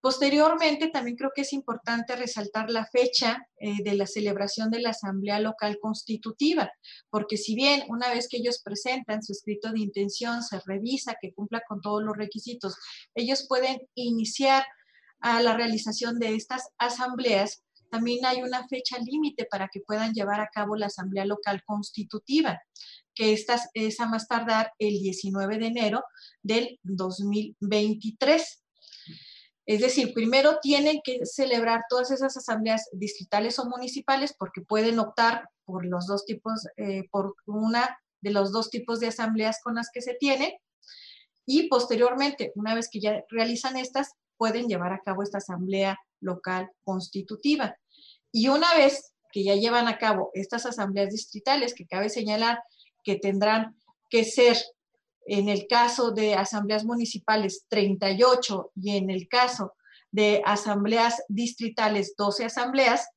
Posteriormente, 0.00 0.88
también 0.88 1.18
creo 1.18 1.32
que 1.34 1.42
es 1.42 1.52
importante 1.52 2.16
resaltar 2.16 2.70
la 2.70 2.86
fecha 2.86 3.46
eh, 3.58 3.82
de 3.84 3.92
la 3.92 4.06
celebración 4.06 4.70
de 4.70 4.80
la 4.80 4.90
Asamblea 4.90 5.38
Local 5.38 5.78
Constitutiva, 5.78 6.72
porque 7.10 7.36
si 7.36 7.54
bien 7.54 7.82
una 7.88 8.08
vez 8.08 8.28
que 8.30 8.38
ellos 8.38 8.62
presentan 8.64 9.22
su 9.22 9.32
escrito 9.32 9.70
de 9.70 9.80
intención, 9.80 10.42
se 10.42 10.60
revisa 10.64 11.16
que 11.20 11.34
cumpla 11.34 11.62
con 11.68 11.82
todos 11.82 12.02
los 12.02 12.16
requisitos, 12.16 12.74
ellos 13.14 13.44
pueden 13.46 13.86
iniciar 13.94 14.64
a 15.20 15.40
la 15.42 15.56
realización 15.56 16.18
de 16.18 16.34
estas 16.34 16.68
asambleas, 16.78 17.64
también 17.90 18.26
hay 18.26 18.42
una 18.42 18.66
fecha 18.66 18.98
límite 18.98 19.46
para 19.48 19.68
que 19.72 19.80
puedan 19.80 20.12
llevar 20.12 20.40
a 20.40 20.48
cabo 20.52 20.74
la 20.74 20.86
asamblea 20.86 21.24
local 21.24 21.62
constitutiva, 21.64 22.60
que 23.14 23.32
esta 23.32 23.60
es 23.72 24.00
a 24.00 24.08
más 24.08 24.26
tardar 24.26 24.72
el 24.78 24.98
19 24.98 25.58
de 25.58 25.66
enero 25.66 26.02
del 26.42 26.80
2023. 26.82 28.64
Es 29.66 29.80
decir, 29.80 30.12
primero 30.12 30.58
tienen 30.60 31.00
que 31.04 31.24
celebrar 31.24 31.82
todas 31.88 32.10
esas 32.10 32.36
asambleas 32.36 32.88
distritales 32.92 33.58
o 33.58 33.66
municipales 33.66 34.34
porque 34.36 34.60
pueden 34.60 34.98
optar 34.98 35.48
por 35.64 35.86
los 35.86 36.06
dos 36.06 36.26
tipos, 36.26 36.66
eh, 36.76 37.04
por 37.10 37.36
una 37.46 37.98
de 38.20 38.30
los 38.30 38.52
dos 38.52 38.70
tipos 38.70 39.00
de 39.00 39.06
asambleas 39.06 39.60
con 39.62 39.76
las 39.76 39.90
que 39.92 40.02
se 40.02 40.14
tienen. 40.14 40.52
Y 41.46 41.68
posteriormente, 41.68 42.52
una 42.56 42.74
vez 42.74 42.88
que 42.90 43.00
ya 43.00 43.22
realizan 43.30 43.76
estas, 43.76 44.14
pueden 44.36 44.68
llevar 44.68 44.92
a 44.92 45.00
cabo 45.00 45.22
esta 45.22 45.38
asamblea 45.38 45.98
local 46.20 46.70
constitutiva. 46.82 47.76
Y 48.32 48.48
una 48.48 48.74
vez 48.74 49.14
que 49.32 49.44
ya 49.44 49.54
llevan 49.54 49.88
a 49.88 49.98
cabo 49.98 50.30
estas 50.34 50.66
asambleas 50.66 51.10
distritales, 51.10 51.74
que 51.74 51.86
cabe 51.86 52.08
señalar 52.08 52.62
que 53.02 53.16
tendrán 53.16 53.76
que 54.08 54.24
ser, 54.24 54.56
en 55.26 55.48
el 55.48 55.66
caso 55.66 56.12
de 56.12 56.34
asambleas 56.34 56.84
municipales, 56.84 57.64
38 57.68 58.72
y 58.76 58.96
en 58.96 59.10
el 59.10 59.28
caso 59.28 59.74
de 60.10 60.42
asambleas 60.44 61.22
distritales, 61.28 62.14
12 62.16 62.44
asambleas, 62.44 63.08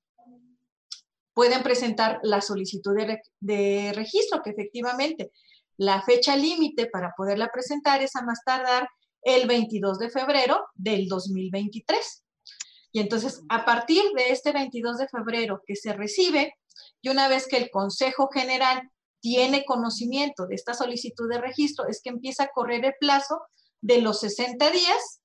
pueden 1.33 1.61
presentar 1.61 2.19
la 2.23 2.41
solicitud 2.41 2.95
de, 2.95 3.21
de 3.39 3.93
registro, 3.93 4.41
que 4.41 4.49
efectivamente 4.49 5.31
la 5.77 6.01
fecha 6.01 6.35
límite 6.35 6.87
para 6.87 7.13
poderla 7.15 7.49
presentar 7.53 8.01
es 8.01 8.15
a 8.15 8.23
más 8.23 8.43
tardar 8.43 8.89
el 9.27 9.45
22 9.45 9.99
de 9.99 10.09
febrero 10.09 10.67
del 10.73 11.09
2023. 11.09 12.23
Y 12.93 13.01
entonces, 13.01 13.43
a 13.49 13.65
partir 13.65 14.01
de 14.15 14.31
este 14.31 14.53
22 14.53 14.99
de 14.99 15.09
febrero 15.09 15.61
que 15.67 15.75
se 15.75 15.91
recibe, 15.91 16.55
y 17.01 17.09
una 17.09 17.27
vez 17.27 17.45
que 17.45 17.57
el 17.57 17.69
Consejo 17.69 18.29
General 18.31 18.89
tiene 19.19 19.65
conocimiento 19.65 20.47
de 20.47 20.55
esta 20.55 20.73
solicitud 20.73 21.29
de 21.29 21.41
registro, 21.41 21.87
es 21.89 22.01
que 22.01 22.09
empieza 22.09 22.45
a 22.45 22.51
correr 22.53 22.85
el 22.85 22.93
plazo 23.01 23.41
de 23.81 23.99
los 23.99 24.21
60 24.21 24.71
días 24.71 25.19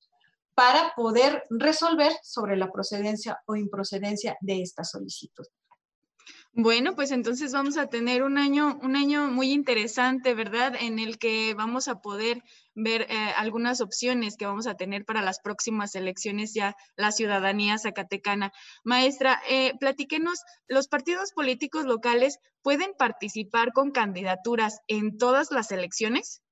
para 0.55 0.93
poder 0.97 1.45
resolver 1.49 2.13
sobre 2.25 2.57
la 2.57 2.73
procedencia 2.73 3.41
o 3.47 3.55
improcedencia 3.55 4.37
de 4.41 4.63
esta 4.63 4.83
solicitud. 4.83 5.47
Bueno, 6.55 6.97
pues 6.97 7.13
entonces 7.13 7.53
vamos 7.53 7.79
a 7.79 7.87
tener 7.87 8.25
un 8.25 8.37
año, 8.37 8.81
un 8.83 8.97
año 8.97 9.29
muy 9.29 9.53
interesante, 9.53 10.35
¿verdad? 10.35 10.75
En 10.79 10.99
el 10.99 11.19
que 11.19 11.55
vamos 11.55 11.87
a 11.87 12.03
poder 12.03 12.43
ver 12.75 13.03
eh, 13.03 13.33
algunas 13.37 13.81
opciones 13.81 14.37
que 14.37 14.47
vamos 14.47 14.67
a 14.67 14.75
tener 14.75 15.05
para 15.05 15.23
las 15.23 15.41
próximas 15.41 15.95
elecciones 15.95 16.55
ya 16.55 16.75
la 16.97 17.13
ciudadanía 17.13 17.79
zacatecana. 17.79 18.53
Maestra, 18.85 19.41
eh, 19.49 19.73
platíquenos, 19.79 20.41
¿los 20.69 20.89
partidos 20.89 21.33
políticos 21.33 21.85
locales 21.85 22.39
pueden 22.63 22.93
participar 22.97 23.73
con 23.73 23.91
candidaturas 23.91 24.81
en 24.89 25.19
todas 25.19 25.51
las 25.51 25.71
elecciones? 25.71 26.43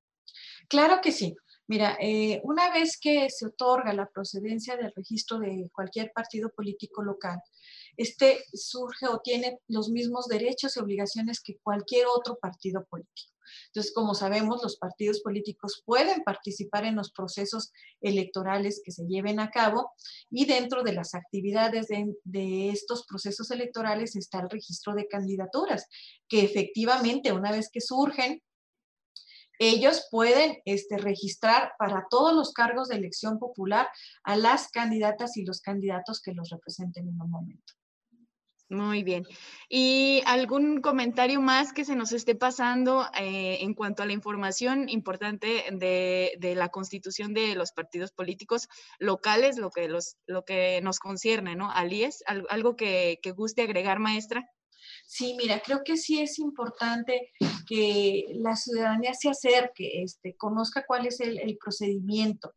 Claro 0.69 1.01
que 1.03 1.13
sí. 1.13 1.35
Mira, 1.67 1.97
eh, 2.01 2.41
una 2.43 2.73
vez 2.73 2.99
que 3.01 3.31
se 3.31 3.47
otorga 3.47 3.93
la 3.93 4.07
procedencia 4.07 4.77
del 4.77 4.93
registro 4.93 5.39
de 5.39 5.71
cualquier 5.73 6.11
partido 6.13 6.51
político 6.51 7.01
local, 7.01 7.41
este 7.97 8.43
surge 8.53 9.07
o 9.07 9.21
tiene 9.21 9.61
los 9.69 9.89
mismos 9.89 10.27
derechos 10.27 10.77
y 10.77 10.81
obligaciones 10.81 11.41
que 11.41 11.59
cualquier 11.63 12.07
otro 12.07 12.37
partido 12.41 12.85
político. 12.87 13.33
Entonces, 13.67 13.93
como 13.95 14.15
sabemos, 14.15 14.63
los 14.63 14.77
partidos 14.77 15.21
políticos 15.21 15.83
pueden 15.85 16.23
participar 16.23 16.85
en 16.85 16.97
los 16.97 17.13
procesos 17.13 17.73
electorales 18.01 18.81
que 18.85 18.93
se 18.93 19.07
lleven 19.07 19.41
a 19.41 19.51
cabo 19.51 19.93
y 20.31 20.47
dentro 20.47 20.83
de 20.83 20.93
las 20.93 21.15
actividades 21.15 21.89
de, 21.89 22.71
estos 22.71 23.05
procesos 23.07 23.51
electorales 23.51 24.17
está 24.17 24.41
el 24.41 24.51
registro 24.51 24.95
de 24.95 25.09
candidaturas, 25.09 25.87
que 26.29 26.43
efectivamente 26.43 27.33
una 27.33 27.53
vez 27.53 27.71
que 27.73 27.81
surgen, 27.81 28.43
ellos 29.59 30.07
pueden 30.11 30.59
este, 30.65 30.97
registrar 30.97 31.73
para 31.79 32.07
todos 32.09 32.35
los 32.35 32.53
cargos 32.53 32.89
de 32.89 32.97
elección 32.97 33.39
popular 33.39 33.89
a 34.25 34.37
las 34.37 34.69
candidatas 34.69 35.37
y 35.37 35.45
los 35.45 35.61
candidatos 35.61 36.23
que 36.23 36.33
los 36.33 36.49
representen 36.49 37.09
en 37.09 37.21
un 37.21 37.31
momento. 37.31 37.75
Muy 38.71 39.03
bien. 39.03 39.27
¿Y 39.69 40.23
algún 40.27 40.81
comentario 40.81 41.41
más 41.41 41.73
que 41.73 41.85
se 41.85 41.97
nos 41.97 42.13
esté 42.13 42.37
pasando 42.37 43.05
eh, 43.19 43.59
en 43.63 43.75
cuanto 43.75 44.05
a 44.05 44.07
la 44.07 44.13
información 44.13 44.89
importante 44.89 45.65
de, 45.73 46.55
la 46.55 46.69
constitución 46.69 47.35
de 47.35 47.57
los 47.57 47.73
partidos 47.73 48.13
políticos 48.13 48.69
locales, 49.01 49.59
lo 49.59 49.71
que, 49.71 49.89
los, 49.89 50.19
lo 50.27 50.45
que 50.45 50.81
nos 50.83 51.01
concierne, 51.01 51.57
¿no? 51.57 51.73
Alies, 51.73 52.23
¿algo 52.27 52.77
que, 52.77 53.19
guste 53.35 53.63
agregar, 53.63 53.99
maestra? 53.99 54.49
Sí, 55.05 55.35
mira, 55.37 55.61
creo 55.65 55.83
que 55.85 55.97
sí 55.97 56.21
es 56.21 56.39
importante 56.39 57.33
que 57.67 58.27
la 58.35 58.55
ciudadanía 58.55 59.15
se 59.15 59.31
acerque, 59.31 60.05
este, 60.05 60.37
conozca 60.37 60.85
cuál 60.87 61.09
es 61.09 61.19
el 61.19 61.59
procedimiento. 61.61 62.55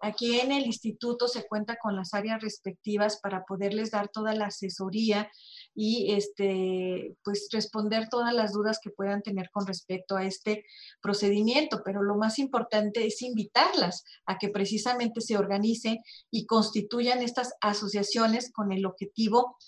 Aquí 0.00 0.40
en 0.40 0.50
el 0.50 0.64
instituto 0.64 1.28
se 1.28 1.46
cuenta 1.46 1.76
con 1.76 1.94
las 1.94 2.14
áreas 2.14 2.40
respectivas 2.40 3.20
para 3.20 3.44
poderles 3.44 3.90
dar 3.90 4.08
toda 4.08 4.34
la 4.34 4.46
asesoría 4.46 5.30
y 5.74 6.12
este, 6.14 7.16
pues 7.22 7.48
responder 7.52 8.08
todas 8.08 8.32
las 8.32 8.52
dudas 8.52 8.78
que 8.82 8.90
puedan 8.90 9.22
tener 9.22 9.50
con 9.50 9.66
respecto 9.66 10.16
a 10.16 10.24
este 10.24 10.64
procedimiento. 11.02 11.82
Pero 11.84 12.02
lo 12.02 12.16
más 12.16 12.38
importante 12.38 13.06
es 13.06 13.20
invitarlas 13.20 14.04
a 14.24 14.38
que 14.38 14.48
precisamente 14.48 15.20
se 15.20 15.36
organicen 15.36 15.98
y 16.30 16.46
constituyan 16.46 17.22
estas 17.22 17.52
asociaciones 17.60 18.50
con 18.52 18.72
el 18.72 18.86
objetivo 18.86 19.58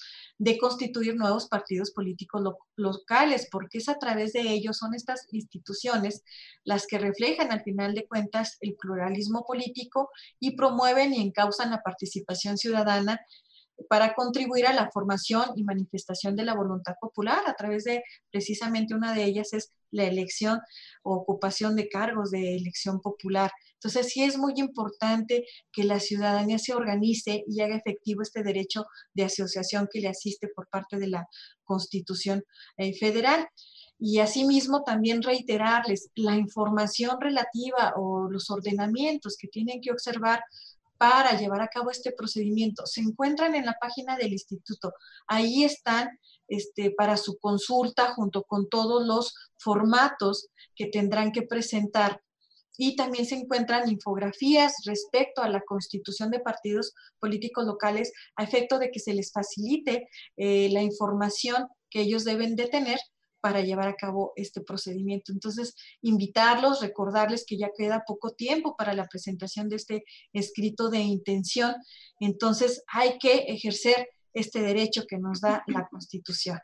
de 0.42 0.58
constituir 0.58 1.14
nuevos 1.14 1.46
partidos 1.46 1.92
políticos 1.92 2.42
locales, 2.74 3.46
porque 3.48 3.78
es 3.78 3.88
a 3.88 4.00
través 4.00 4.32
de 4.32 4.40
ellos, 4.40 4.76
son 4.76 4.92
estas 4.92 5.28
instituciones 5.30 6.24
las 6.64 6.88
que 6.88 6.98
reflejan 6.98 7.52
al 7.52 7.62
final 7.62 7.94
de 7.94 8.08
cuentas 8.08 8.56
el 8.60 8.74
pluralismo 8.74 9.44
político 9.46 10.10
y 10.40 10.56
promueven 10.56 11.14
y 11.14 11.22
encausan 11.22 11.70
la 11.70 11.80
participación 11.80 12.58
ciudadana 12.58 13.20
para 13.88 14.14
contribuir 14.14 14.66
a 14.66 14.72
la 14.72 14.90
formación 14.90 15.44
y 15.56 15.64
manifestación 15.64 16.36
de 16.36 16.44
la 16.44 16.54
voluntad 16.54 16.94
popular 17.00 17.42
a 17.46 17.54
través 17.54 17.84
de 17.84 18.02
precisamente 18.30 18.94
una 18.94 19.14
de 19.14 19.24
ellas 19.24 19.52
es 19.52 19.72
la 19.90 20.04
elección 20.04 20.60
o 21.02 21.14
ocupación 21.14 21.76
de 21.76 21.88
cargos 21.88 22.30
de 22.30 22.56
elección 22.56 23.00
popular. 23.00 23.50
Entonces 23.74 24.12
sí 24.12 24.22
es 24.22 24.38
muy 24.38 24.54
importante 24.56 25.44
que 25.72 25.84
la 25.84 26.00
ciudadanía 26.00 26.58
se 26.58 26.74
organice 26.74 27.44
y 27.46 27.60
haga 27.60 27.76
efectivo 27.76 28.22
este 28.22 28.42
derecho 28.42 28.86
de 29.12 29.24
asociación 29.24 29.88
que 29.92 30.00
le 30.00 30.08
asiste 30.08 30.48
por 30.48 30.68
parte 30.68 30.98
de 30.98 31.08
la 31.08 31.26
Constitución 31.64 32.44
eh, 32.76 32.94
Federal. 32.96 33.48
Y 33.98 34.18
asimismo 34.18 34.82
también 34.82 35.22
reiterarles 35.22 36.10
la 36.16 36.36
información 36.36 37.20
relativa 37.20 37.92
o 37.96 38.28
los 38.28 38.50
ordenamientos 38.50 39.36
que 39.38 39.46
tienen 39.46 39.80
que 39.80 39.92
observar 39.92 40.42
para 41.02 41.36
llevar 41.36 41.60
a 41.62 41.66
cabo 41.66 41.90
este 41.90 42.12
procedimiento 42.12 42.86
se 42.86 43.00
encuentran 43.00 43.56
en 43.56 43.66
la 43.66 43.76
página 43.80 44.16
del 44.16 44.34
instituto. 44.34 44.92
Ahí 45.26 45.64
están 45.64 46.08
este, 46.46 46.92
para 46.92 47.16
su 47.16 47.38
consulta 47.40 48.14
junto 48.14 48.44
con 48.44 48.68
todos 48.68 49.04
los 49.04 49.34
formatos 49.58 50.46
que 50.76 50.86
tendrán 50.86 51.32
que 51.32 51.42
presentar. 51.42 52.22
Y 52.78 52.94
también 52.94 53.26
se 53.26 53.34
encuentran 53.34 53.90
infografías 53.90 54.74
respecto 54.86 55.42
a 55.42 55.48
la 55.48 55.62
constitución 55.62 56.30
de 56.30 56.38
partidos 56.38 56.94
políticos 57.18 57.66
locales 57.66 58.12
a 58.36 58.44
efecto 58.44 58.78
de 58.78 58.92
que 58.92 59.00
se 59.00 59.12
les 59.12 59.32
facilite 59.32 60.08
eh, 60.36 60.68
la 60.70 60.82
información 60.82 61.66
que 61.90 62.02
ellos 62.02 62.22
deben 62.22 62.54
de 62.54 62.68
tener 62.68 63.00
para 63.42 63.60
llevar 63.60 63.88
a 63.88 63.96
cabo 63.96 64.32
este 64.36 64.62
procedimiento. 64.62 65.32
Entonces, 65.32 65.74
invitarlos, 66.00 66.80
recordarles 66.80 67.44
que 67.46 67.58
ya 67.58 67.70
queda 67.76 68.04
poco 68.06 68.30
tiempo 68.30 68.76
para 68.76 68.94
la 68.94 69.06
presentación 69.08 69.68
de 69.68 69.76
este 69.76 70.04
escrito 70.32 70.88
de 70.88 71.00
intención. 71.00 71.74
Entonces, 72.20 72.82
hay 72.86 73.18
que 73.18 73.34
ejercer 73.48 74.08
este 74.32 74.62
derecho 74.62 75.02
que 75.06 75.18
nos 75.18 75.40
da 75.40 75.64
la 75.66 75.86
Constitución. 75.90 76.58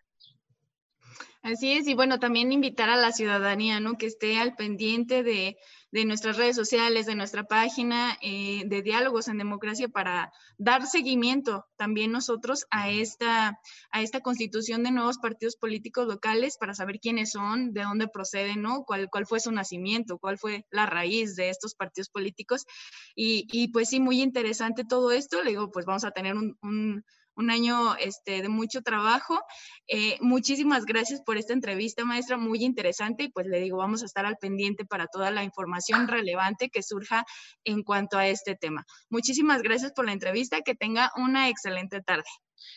Así 1.43 1.73
es, 1.73 1.87
y 1.87 1.95
bueno, 1.95 2.19
también 2.19 2.53
invitar 2.53 2.91
a 2.91 2.97
la 2.97 3.13
ciudadanía, 3.13 3.81
¿no? 3.81 3.97
Que 3.97 4.07
esté 4.07 4.39
al 4.39 4.55
pendiente 4.55 5.23
de, 5.23 5.57
nuestras 5.93 6.37
redes 6.37 6.57
sociales, 6.57 7.07
de 7.07 7.15
nuestra 7.15 7.45
página 7.45 8.19
eh, 8.21 8.63
de 8.67 8.83
diálogos 8.83 9.29
en 9.29 9.39
democracia 9.39 9.89
para 9.89 10.33
dar 10.59 10.87
seguimiento 10.87 11.67
también 11.77 12.13
nosotros 12.13 12.67
a 12.71 12.91
esta, 12.91 13.59
a 13.91 14.03
esta 14.03 14.21
constitución 14.21 14.83
de 14.83 14.91
nuevos 14.91 15.19
partidos 15.19 15.57
políticos 15.57 16.07
locales 16.07 16.57
para 16.59 16.75
saber 16.75 17.01
quiénes 17.01 17.33
son, 17.33 17.73
de 17.73 17.83
dónde 17.83 18.09
proceden, 18.09 18.63
¿no? 18.63 18.85
Cuál, 18.85 19.09
cuál 19.11 19.27
fue 19.27 19.41
su 19.41 19.51
nacimiento, 19.51 20.19
cuál 20.19 20.39
fue 20.39 20.67
la 20.71 20.87
raíz 20.87 21.37
de 21.37 21.51
estos 21.51 21.75
partidos 21.75 22.09
políticos. 22.09 22.67
Y, 23.15 23.47
y 23.51 23.69
pues 23.69 23.89
sí, 23.89 24.01
muy 24.01 24.23
interesante 24.23 24.85
todo 24.85 25.11
esto. 25.11 25.43
Le 25.43 25.51
digo, 25.51 25.71
pues 25.71 25.87
vamos 25.87 26.05
a 26.05 26.11
tener 26.11 26.35
un 26.35 26.57
un 26.63 27.05
año 27.51 27.97
este, 27.97 28.43
de 28.43 28.49
mucho 28.49 28.83
trabajo. 28.83 29.41
Eh, 29.87 30.19
muchísimas 30.21 30.85
gracias 30.85 31.21
por 31.23 31.37
esta 31.37 31.53
entrevista, 31.53 32.05
maestra, 32.05 32.37
muy 32.37 32.65
interesante 32.65 33.25
y 33.25 33.29
pues 33.31 33.47
le 33.47 33.61
digo, 33.61 33.79
vamos 33.79 34.03
a 34.03 34.07
estar 34.07 34.27
al 34.27 34.37
pendiente 34.37 34.85
para 34.85 35.07
toda 35.07 35.31
la 35.31 35.45
información 35.45 36.09
relevante 36.09 36.69
que 36.69 36.83
surja 36.83 37.25
en 37.65 37.83
cuanto 37.83 38.19
a 38.19 38.27
este 38.27 38.57
tema. 38.57 38.85
Muchísimas 39.09 39.63
gracias 39.63 39.93
por 39.93 40.07
la 40.07 40.13
entrevista, 40.13 40.63
que 40.63 40.75
tenga 40.75 41.11
una 41.17 41.49
excelente 41.49 42.01
tarde. 42.03 42.29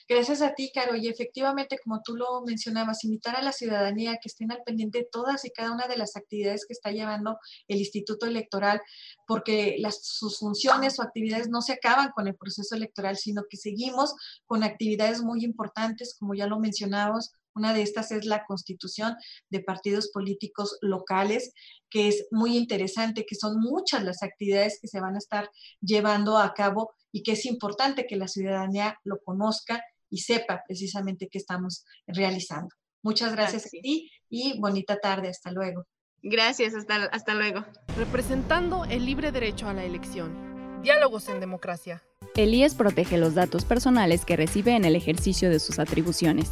Gracias 0.07 0.41
a 0.41 0.53
ti, 0.53 0.71
Caro. 0.73 0.95
Y 0.95 1.07
efectivamente, 1.07 1.77
como 1.83 2.01
tú 2.03 2.15
lo 2.15 2.41
mencionabas, 2.41 3.03
invitar 3.03 3.35
a 3.35 3.41
la 3.41 3.51
ciudadanía 3.51 4.17
que 4.21 4.27
estén 4.27 4.51
al 4.51 4.63
pendiente 4.63 4.99
de 4.99 5.07
todas 5.11 5.45
y 5.45 5.51
cada 5.51 5.71
una 5.71 5.87
de 5.87 5.97
las 5.97 6.15
actividades 6.15 6.65
que 6.65 6.73
está 6.73 6.91
llevando 6.91 7.37
el 7.67 7.79
Instituto 7.79 8.25
Electoral, 8.25 8.81
porque 9.27 9.77
sus 10.01 10.39
funciones 10.39 10.99
o 10.99 11.03
actividades 11.03 11.49
no 11.49 11.61
se 11.61 11.73
acaban 11.73 12.11
con 12.11 12.27
el 12.27 12.35
proceso 12.35 12.75
electoral, 12.75 13.17
sino 13.17 13.43
que 13.49 13.57
seguimos 13.57 14.13
con 14.45 14.63
actividades 14.63 15.21
muy 15.21 15.43
importantes, 15.43 16.15
como 16.19 16.33
ya 16.33 16.47
lo 16.47 16.59
mencionamos, 16.59 17.31
una 17.55 17.73
de 17.73 17.81
estas 17.81 18.11
es 18.11 18.25
la 18.25 18.45
constitución 18.45 19.15
de 19.49 19.61
partidos 19.61 20.09
políticos 20.11 20.77
locales, 20.81 21.53
que 21.89 22.07
es 22.07 22.27
muy 22.31 22.57
interesante, 22.57 23.25
que 23.25 23.35
son 23.35 23.59
muchas 23.59 24.03
las 24.03 24.23
actividades 24.23 24.79
que 24.81 24.87
se 24.87 24.99
van 24.99 25.15
a 25.15 25.19
estar 25.19 25.49
llevando 25.81 26.37
a 26.37 26.53
cabo 26.53 26.91
y 27.11 27.23
que 27.23 27.33
es 27.33 27.45
importante 27.45 28.07
que 28.07 28.15
la 28.15 28.27
ciudadanía 28.27 28.97
lo 29.03 29.19
conozca 29.19 29.83
y 30.09 30.19
sepa 30.19 30.61
precisamente 30.67 31.27
qué 31.29 31.37
estamos 31.37 31.85
realizando. 32.07 32.75
Muchas 33.03 33.33
gracias 33.33 33.65
a 33.65 33.69
ti 33.69 34.11
y 34.29 34.59
bonita 34.59 34.97
tarde. 34.97 35.29
Hasta 35.29 35.51
luego. 35.51 35.85
Gracias, 36.21 36.75
hasta, 36.75 37.05
hasta 37.05 37.33
luego. 37.33 37.65
Representando 37.97 38.85
el 38.85 39.05
libre 39.05 39.31
derecho 39.31 39.67
a 39.67 39.73
la 39.73 39.83
elección. 39.83 40.81
Diálogos 40.83 41.29
en 41.29 41.39
democracia. 41.39 42.03
El 42.35 42.53
IES 42.53 42.75
protege 42.75 43.17
los 43.17 43.35
datos 43.35 43.65
personales 43.65 44.23
que 44.23 44.37
recibe 44.37 44.75
en 44.75 44.85
el 44.85 44.95
ejercicio 44.95 45.49
de 45.49 45.59
sus 45.59 45.79
atribuciones. 45.79 46.51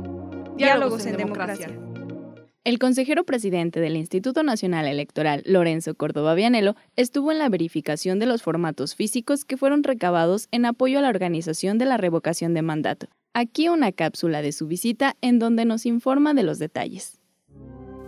Diálogos 0.55 1.05
en 1.05 1.17
democracia. 1.17 1.69
El 2.63 2.77
consejero 2.77 3.23
presidente 3.23 3.79
del 3.79 3.97
Instituto 3.97 4.43
Nacional 4.43 4.85
Electoral, 4.85 5.41
Lorenzo 5.45 5.95
Córdoba 5.95 6.35
Vianelo, 6.35 6.75
estuvo 6.95 7.31
en 7.31 7.39
la 7.39 7.49
verificación 7.49 8.19
de 8.19 8.27
los 8.27 8.43
formatos 8.43 8.93
físicos 8.93 9.45
que 9.45 9.57
fueron 9.57 9.83
recabados 9.83 10.47
en 10.51 10.65
apoyo 10.65 10.99
a 10.99 11.01
la 11.01 11.09
organización 11.09 11.79
de 11.79 11.85
la 11.85 11.97
revocación 11.97 12.53
de 12.53 12.61
mandato. 12.61 13.07
Aquí 13.33 13.69
una 13.69 13.91
cápsula 13.91 14.41
de 14.41 14.51
su 14.51 14.67
visita 14.67 15.15
en 15.21 15.39
donde 15.39 15.65
nos 15.65 15.85
informa 15.85 16.33
de 16.33 16.43
los 16.43 16.59
detalles. 16.59 17.19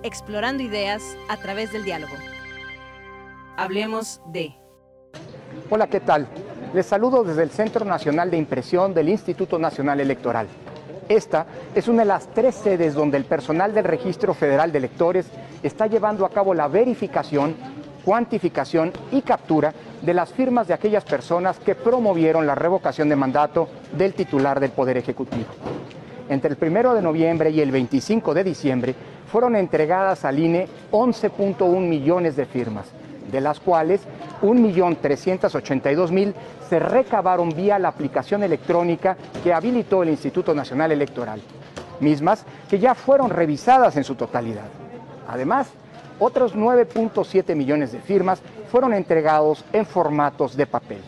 Explorando 0.03 0.62
ideas 0.62 1.01
a 1.29 1.38
través 1.38 1.71
del 1.71 1.84
diálogo. 1.86 2.13
Hablemos 3.58 4.21
de... 4.32 4.53
Hola, 5.69 5.88
¿qué 5.88 5.99
tal? 5.99 6.27
Les 6.73 6.86
saludo 6.86 7.23
desde 7.23 7.43
el 7.43 7.49
Centro 7.49 7.86
Nacional 7.86 8.29
de 8.29 8.38
Impresión 8.38 8.93
del 8.93 9.10
Instituto 9.10 9.58
Nacional 9.58 9.99
Electoral. 9.99 10.47
Esta 11.13 11.45
es 11.76 11.88
una 11.88 12.02
de 12.02 12.08
las 12.08 12.26
tres 12.34 12.56
sedes 12.56 12.95
donde 12.95 13.17
el 13.17 13.26
personal 13.26 13.71
del 13.71 13.84
Registro 13.84 14.34
Federal 14.34 14.71
de 14.71 14.80
Electores 14.80 15.28
está 15.62 15.86
llevando 15.86 16.26
a 16.26 16.32
cabo 16.32 16.56
la 16.56 16.67
verificación, 16.67 17.56
cuantificación 18.04 18.91
y 19.12 19.21
captura 19.21 19.71
de 20.02 20.12
las 20.15 20.34
firmas 20.34 20.67
de 20.67 20.73
aquellas 20.73 21.04
personas 21.04 21.60
que 21.60 21.76
promovieron 21.76 22.47
la 22.47 22.56
revocación 22.56 23.10
de 23.10 23.15
mandato 23.15 23.69
del 23.95 24.15
titular 24.15 24.60
del 24.60 24.71
Poder 24.71 24.97
Ejecutivo. 24.97 25.45
Entre 26.30 26.56
el 26.56 26.58
1 26.60 26.95
de 26.95 27.02
noviembre 27.04 27.52
y 27.52 27.62
el 27.62 27.69
25 27.69 28.34
de 28.34 28.43
diciembre 28.43 28.95
fueron 29.32 29.56
entregadas 29.56 30.26
al 30.26 30.39
INE 30.39 30.67
11.1 30.91 31.80
millones 31.80 32.36
de 32.36 32.47
firmas, 32.47 32.88
de 33.34 33.41
las 33.41 33.60
cuales 33.60 34.00
1.382.000 34.43 36.34
se 36.69 36.80
recabaron 36.80 37.50
vía 37.50 37.80
la 37.80 37.89
aplicación 37.89 38.43
electrónica 38.43 39.17
que 39.43 39.52
habilitó 39.52 40.04
el 40.04 40.10
Instituto 40.10 40.54
Nacional 40.54 40.91
Electoral, 40.91 41.41
mismas 42.00 42.46
que 42.69 42.78
ya 42.78 42.93
fueron 42.93 43.32
revisadas 43.32 43.98
en 43.98 44.04
su 44.04 44.13
totalidad. 44.13 44.67
Además, 45.28 45.67
otros 46.19 46.56
9.7 46.56 47.56
millones 47.56 47.91
de 47.91 48.00
firmas 48.00 48.39
fueron 48.72 48.93
entregados 48.93 49.65
en 49.74 49.88
formatos 49.88 50.56
de 50.56 50.67
papel. 50.67 51.02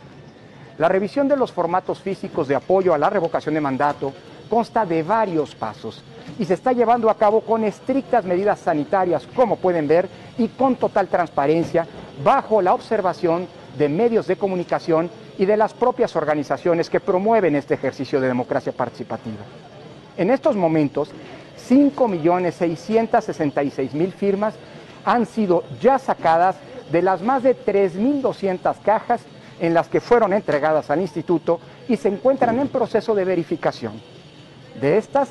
La 0.80 0.90
revisión 0.90 1.28
de 1.28 1.38
los 1.38 1.52
formatos 1.52 2.00
físicos 2.00 2.48
de 2.48 2.56
apoyo 2.56 2.94
a 2.94 2.98
la 2.98 3.12
revocación 3.12 3.54
de 3.54 3.62
mandato 3.62 4.14
consta 4.50 4.84
de 4.84 5.04
varios 5.04 5.54
pasos 5.54 6.04
y 6.40 6.46
se 6.46 6.56
está 6.56 6.74
llevando 6.74 7.10
a 7.10 7.18
cabo 7.18 7.42
con 7.42 7.64
estrictas 7.64 8.26
medidas 8.26 8.60
sanitarias, 8.60 9.28
como 9.36 9.58
pueden 9.58 9.88
ver, 9.88 10.10
y 10.38 10.48
con 10.50 10.76
total 10.76 11.08
transparencia, 11.08 11.88
bajo 12.24 12.62
la 12.62 12.74
observación 12.74 13.48
de 13.78 13.90
medios 13.90 14.28
de 14.28 14.38
comunicación 14.38 15.10
y 15.38 15.46
de 15.46 15.58
las 15.58 15.74
propias 15.74 16.16
organizaciones 16.16 16.90
que 16.90 17.02
promueven 17.02 17.56
este 17.56 17.74
ejercicio 17.74 18.22
de 18.22 18.28
democracia 18.28 18.72
participativa. 18.72 19.44
En 20.18 20.30
estos 20.30 20.56
momentos, 20.56 21.12
5.666.000 21.70 24.14
firmas 24.14 24.56
han 25.04 25.26
sido 25.26 25.66
ya 25.82 26.00
sacadas 26.00 26.56
de 26.92 27.02
las 27.02 27.22
más 27.22 27.44
de 27.44 27.58
3.200 27.58 28.76
cajas 28.84 29.22
en 29.60 29.74
las 29.74 29.88
que 29.88 30.02
fueron 30.02 30.34
entregadas 30.34 30.90
al 30.90 31.00
instituto 31.02 31.60
y 31.88 31.96
se 31.98 32.10
encuentran 32.10 32.60
en 32.60 32.68
proceso 32.68 33.16
de 33.16 33.26
verificación. 33.26 34.02
De 34.80 34.98
estas, 34.98 35.30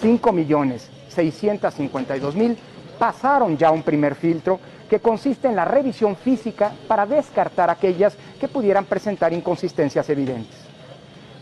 5.652.000 0.00 2.56
pasaron 2.98 3.56
ya 3.56 3.70
un 3.70 3.82
primer 3.82 4.14
filtro 4.14 4.60
que 4.92 5.00
consiste 5.00 5.48
en 5.48 5.56
la 5.56 5.64
revisión 5.64 6.14
física 6.16 6.70
para 6.86 7.06
descartar 7.06 7.70
aquellas 7.70 8.14
que 8.38 8.46
pudieran 8.46 8.84
presentar 8.84 9.32
inconsistencias 9.32 10.06
evidentes. 10.10 10.54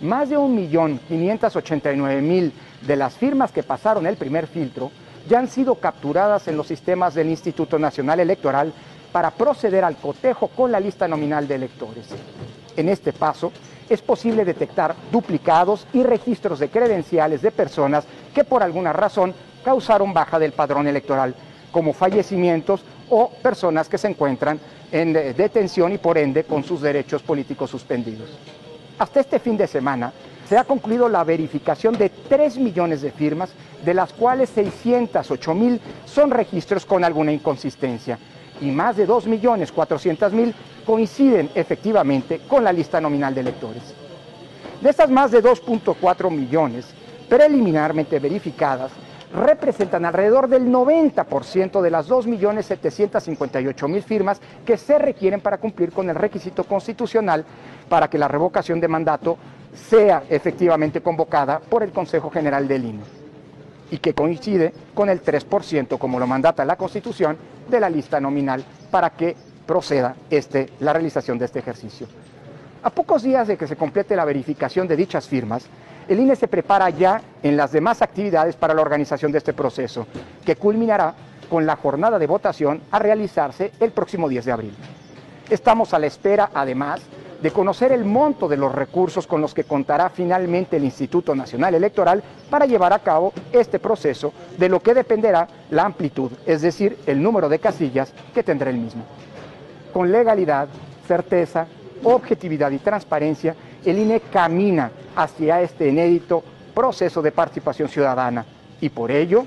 Más 0.03 0.29
de 0.29 0.39
1.589.000 0.39 2.53
de 2.87 2.95
las 2.95 3.15
firmas 3.15 3.51
que 3.51 3.65
pasaron 3.65 4.07
el 4.07 4.17
primer 4.17 4.47
filtro 4.47 4.93
ya 5.29 5.41
han 5.41 5.49
sido 5.49 5.75
capturadas 5.75 6.47
en 6.47 6.57
los 6.57 6.69
sistemas 6.69 7.15
del 7.15 7.29
Instituto 7.29 7.77
Nacional 7.77 8.21
Electoral 8.21 8.73
para 9.11 9.33
proceder 9.33 9.83
al 9.83 9.97
cotejo 9.97 10.47
con 10.47 10.71
la 10.71 10.79
lista 10.79 11.09
nominal 11.09 11.49
de 11.49 11.57
electores. 11.57 12.07
En 12.77 12.89
este 12.89 13.13
paso 13.13 13.51
es 13.89 14.01
posible 14.01 14.45
detectar 14.45 14.95
duplicados 15.11 15.89
y 15.93 16.05
registros 16.05 16.61
de 16.61 16.69
credenciales 16.69 17.43
de 17.43 17.51
personas 17.51 18.05
que 18.33 18.45
por 18.45 18.63
alguna 18.63 18.93
razón 18.93 19.35
causaron 19.65 20.15
baja 20.15 20.39
del 20.39 20.53
padrón 20.53 20.87
electoral, 20.87 21.35
como 21.73 21.93
fallecimientos 21.93 22.85
o 23.11 23.29
personas 23.29 23.89
que 23.89 23.99
se 23.99 24.09
encuentran 24.09 24.59
en 24.91 25.13
detención 25.13 25.93
y 25.93 25.99
por 25.99 26.19
ende 26.19 26.45
con 26.45 26.65
sus 26.65 26.81
derechos 26.81 27.23
políticos 27.23 27.71
suspendidos. 27.71 28.31
Hasta 28.99 29.21
este 29.21 29.39
fin 29.39 29.57
de 29.57 29.67
semana 29.67 30.13
se 30.49 30.59
ha 30.59 30.65
concluido 30.65 31.09
la 31.09 31.23
verificación 31.25 31.97
de 31.97 32.09
3 32.09 32.59
millones 32.59 33.03
de 33.03 33.13
firmas, 33.13 33.51
de 33.85 33.95
las 33.95 34.13
cuales 34.13 34.51
608 34.51 35.55
mil 35.55 35.81
son 36.05 36.31
registros 36.31 36.85
con 36.85 37.05
alguna 37.05 37.33
inconsistencia 37.33 38.19
y 38.61 38.71
más 38.71 38.97
de 38.97 39.07
2.400.000 39.09 40.53
coinciden 40.85 41.51
efectivamente 41.55 42.41
con 42.49 42.65
la 42.65 42.73
lista 42.73 43.01
nominal 43.01 43.35
de 43.35 43.41
electores. 43.41 43.83
De 44.81 44.91
estas 44.91 45.11
más 45.11 45.31
de 45.31 45.43
2.4 45.43 46.31
millones 46.31 46.87
preliminarmente 47.29 48.19
verificadas, 48.19 48.91
representan 49.33 50.05
alrededor 50.05 50.49
del 50.49 50.67
90% 50.71 51.81
de 51.81 51.91
las 51.91 52.09
2.758.000 52.09 54.03
firmas 54.03 54.41
que 54.65 54.77
se 54.77 54.99
requieren 54.99 55.41
para 55.41 55.59
cumplir 55.59 55.93
con 55.93 56.09
el 56.09 56.17
requisito 56.17 56.65
constitucional 56.65 57.45
para 57.89 58.09
que 58.09 58.19
la 58.19 58.29
revocación 58.29 58.81
de 58.81 58.89
mandato 58.89 59.39
sea 59.75 60.25
efectivamente 60.29 61.01
convocada 61.01 61.61
por 61.61 61.83
el 61.83 61.93
Consejo 61.93 62.31
General 62.31 62.67
del 62.67 62.85
INE 62.85 63.03
y 63.93 63.99
que 63.99 64.15
coincide 64.15 64.73
con 64.95 65.09
el 65.09 65.23
3%, 65.23 65.99
como 65.99 66.19
lo 66.19 66.27
mandata 66.27 66.65
la 66.65 66.77
Constitución, 66.77 67.37
de 67.69 67.81
la 67.81 67.91
lista 67.91 68.21
nominal 68.21 68.65
para 68.91 69.11
que 69.11 69.37
proceda 69.67 70.17
este, 70.29 70.71
la 70.81 70.93
realización 70.93 71.39
de 71.39 71.45
este 71.45 71.59
ejercicio. 71.61 72.07
A 72.83 72.91
pocos 72.91 73.23
días 73.23 73.47
de 73.47 73.57
que 73.57 73.67
se 73.67 73.77
complete 73.77 74.17
la 74.17 74.25
verificación 74.25 74.89
de 74.89 74.97
dichas 74.97 75.29
firmas, 75.29 75.69
el 76.09 76.21
INE 76.21 76.37
se 76.37 76.49
prepara 76.49 76.91
ya 76.91 77.21
en 77.43 77.57
las 77.57 77.73
demás 77.73 78.03
actividades 78.03 78.57
para 78.57 78.75
la 78.75 78.83
organización 78.83 79.33
de 79.33 79.39
este 79.39 79.53
proceso, 79.53 80.07
que 80.45 80.57
culminará 80.57 81.15
con 81.49 81.67
la 81.67 81.77
jornada 81.77 82.19
de 82.19 82.27
votación 82.27 82.81
a 82.91 82.99
realizarse 82.99 83.73
el 83.81 83.91
próximo 83.91 84.29
10 84.29 84.45
de 84.45 84.53
abril. 84.53 84.75
Estamos 85.49 85.93
a 85.93 85.99
la 85.99 86.07
espera, 86.07 86.51
además, 86.55 87.01
de 87.43 87.51
conocer 87.51 87.93
el 87.93 88.05
monto 88.05 88.49
de 88.49 88.57
los 88.57 88.73
recursos 88.73 89.27
con 89.27 89.41
los 89.41 89.55
que 89.55 89.65
contará 89.65 90.11
finalmente 90.11 90.77
el 90.77 90.85
Instituto 90.85 91.35
Nacional 91.35 91.75
Electoral 91.75 92.23
para 92.51 92.67
llevar 92.67 92.93
a 92.93 92.99
cabo 92.99 93.33
este 93.51 93.79
proceso, 93.79 94.33
de 94.59 94.69
lo 94.69 94.81
que 94.81 94.95
dependerá 94.95 95.49
la 95.71 95.85
amplitud, 95.85 96.31
es 96.47 96.63
decir, 96.63 96.99
el 97.07 97.23
número 97.23 97.49
de 97.49 97.59
casillas 97.59 98.13
que 98.35 98.43
tendrá 98.43 98.71
el 98.71 98.77
mismo. 98.77 99.05
Con 99.93 100.13
legalidad, 100.13 100.69
certeza, 101.09 101.67
objetividad 102.05 102.71
y 102.71 102.79
transparencia, 102.79 103.57
el 103.85 103.99
INE 103.99 104.21
camina 104.21 104.91
hacia 105.17 105.63
este 105.63 105.89
inédito 105.89 106.43
proceso 106.75 107.23
de 107.23 107.33
participación 107.33 107.89
ciudadana 107.89 108.47
y 108.81 108.89
por 108.89 109.11
ello 109.11 109.47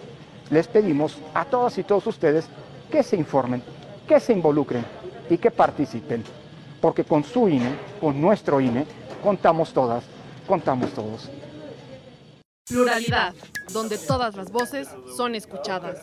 les 0.49 0.67
pedimos 0.67 1.17
a 1.33 1.45
todas 1.45 1.77
y 1.77 1.83
todos 1.83 2.05
ustedes 2.07 2.45
que 2.91 3.03
se 3.03 3.15
informen, 3.15 3.63
que 4.07 4.19
se 4.19 4.33
involucren 4.33 4.85
y 5.29 5.37
que 5.37 5.51
participen 5.51 6.23
porque 6.83 7.05
con 7.05 7.23
su 7.23 7.47
INE, 7.47 7.79
con 8.01 8.19
nuestro 8.19 8.59
INE, 8.59 8.85
contamos 9.23 9.71
todas, 9.71 10.03
contamos 10.45 10.91
todos. 10.91 11.29
Pluralidad, 12.67 13.33
donde 13.71 13.97
todas 13.97 14.35
las 14.35 14.51
voces 14.51 14.89
son 15.15 15.33
escuchadas. 15.33 15.99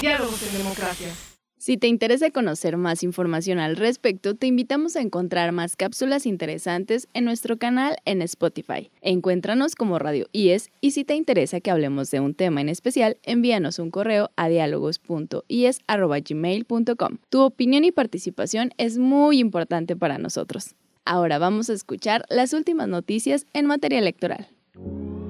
Diálogos 0.00 0.40
en 0.44 0.58
democracia. 0.58 1.08
Si 1.60 1.76
te 1.76 1.86
interesa 1.88 2.30
conocer 2.30 2.78
más 2.78 3.02
información 3.02 3.58
al 3.58 3.76
respecto, 3.76 4.34
te 4.34 4.46
invitamos 4.46 4.96
a 4.96 5.02
encontrar 5.02 5.52
más 5.52 5.76
cápsulas 5.76 6.24
interesantes 6.24 7.06
en 7.12 7.26
nuestro 7.26 7.58
canal 7.58 7.98
en 8.06 8.22
Spotify. 8.22 8.90
Encuéntranos 9.02 9.74
como 9.74 9.98
Radio 9.98 10.26
IES 10.32 10.70
y 10.80 10.92
si 10.92 11.04
te 11.04 11.16
interesa 11.16 11.60
que 11.60 11.70
hablemos 11.70 12.10
de 12.10 12.20
un 12.20 12.32
tema 12.32 12.62
en 12.62 12.70
especial, 12.70 13.18
envíanos 13.24 13.78
un 13.78 13.90
correo 13.90 14.30
a 14.36 14.48
diálogos.ies.gmail.com. 14.48 17.18
Tu 17.28 17.40
opinión 17.42 17.84
y 17.84 17.92
participación 17.92 18.70
es 18.78 18.96
muy 18.96 19.38
importante 19.38 19.96
para 19.96 20.16
nosotros. 20.16 20.76
Ahora 21.04 21.38
vamos 21.38 21.68
a 21.68 21.74
escuchar 21.74 22.24
las 22.30 22.54
últimas 22.54 22.88
noticias 22.88 23.44
en 23.52 23.66
materia 23.66 23.98
electoral. 23.98 24.48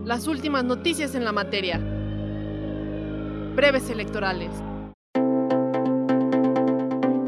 Las 0.04 0.28
últimas 0.28 0.62
noticias 0.62 1.16
en 1.16 1.24
la 1.24 1.32
materia. 1.32 1.80
Breves 3.56 3.90
electorales. 3.90 4.52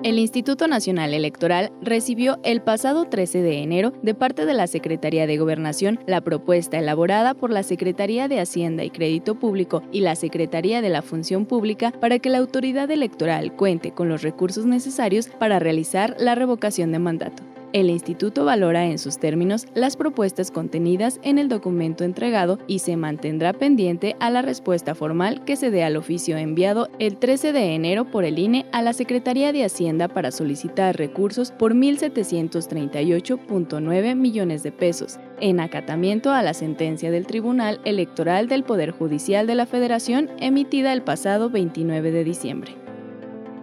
El 0.04 0.18
Instituto 0.18 0.66
Nacional 0.66 1.14
Electoral 1.14 1.70
recibió 1.80 2.40
el 2.42 2.60
pasado 2.60 3.04
13 3.04 3.40
de 3.40 3.62
enero 3.62 3.92
de 4.02 4.14
parte 4.14 4.46
de 4.46 4.52
la 4.52 4.66
Secretaría 4.66 5.28
de 5.28 5.38
Gobernación 5.38 6.00
la 6.08 6.20
propuesta 6.20 6.76
elaborada 6.76 7.34
por 7.34 7.52
la 7.52 7.62
Secretaría 7.62 8.26
de 8.26 8.40
Hacienda 8.40 8.82
y 8.82 8.90
Crédito 8.90 9.36
Público 9.36 9.84
y 9.92 10.00
la 10.00 10.16
Secretaría 10.16 10.82
de 10.82 10.88
la 10.88 11.02
Función 11.02 11.46
Pública 11.46 11.92
para 11.92 12.18
que 12.18 12.30
la 12.30 12.38
autoridad 12.38 12.90
electoral 12.90 13.54
cuente 13.54 13.92
con 13.92 14.08
los 14.08 14.22
recursos 14.22 14.66
necesarios 14.66 15.28
para 15.28 15.60
realizar 15.60 16.16
la 16.18 16.34
revocación 16.34 16.90
de 16.90 16.98
mandato. 16.98 17.44
El 17.72 17.88
instituto 17.88 18.44
valora 18.44 18.84
en 18.84 18.98
sus 18.98 19.18
términos 19.18 19.66
las 19.74 19.96
propuestas 19.96 20.50
contenidas 20.50 21.18
en 21.22 21.38
el 21.38 21.48
documento 21.48 22.04
entregado 22.04 22.58
y 22.66 22.80
se 22.80 22.98
mantendrá 22.98 23.54
pendiente 23.54 24.14
a 24.20 24.28
la 24.28 24.42
respuesta 24.42 24.94
formal 24.94 25.42
que 25.46 25.56
se 25.56 25.70
dé 25.70 25.82
al 25.82 25.96
oficio 25.96 26.36
enviado 26.36 26.90
el 26.98 27.16
13 27.16 27.54
de 27.54 27.74
enero 27.74 28.04
por 28.04 28.24
el 28.24 28.38
INE 28.38 28.66
a 28.72 28.82
la 28.82 28.92
Secretaría 28.92 29.52
de 29.52 29.64
Hacienda 29.64 30.08
para 30.08 30.32
solicitar 30.32 30.98
recursos 30.98 31.50
por 31.50 31.72
1.738.9 31.72 34.16
millones 34.16 34.62
de 34.62 34.72
pesos, 34.72 35.18
en 35.40 35.58
acatamiento 35.58 36.30
a 36.30 36.42
la 36.42 36.52
sentencia 36.52 37.10
del 37.10 37.26
Tribunal 37.26 37.80
Electoral 37.86 38.48
del 38.48 38.64
Poder 38.64 38.90
Judicial 38.90 39.46
de 39.46 39.54
la 39.54 39.64
Federación 39.64 40.28
emitida 40.40 40.92
el 40.92 41.00
pasado 41.00 41.48
29 41.48 42.10
de 42.10 42.24
diciembre 42.24 42.82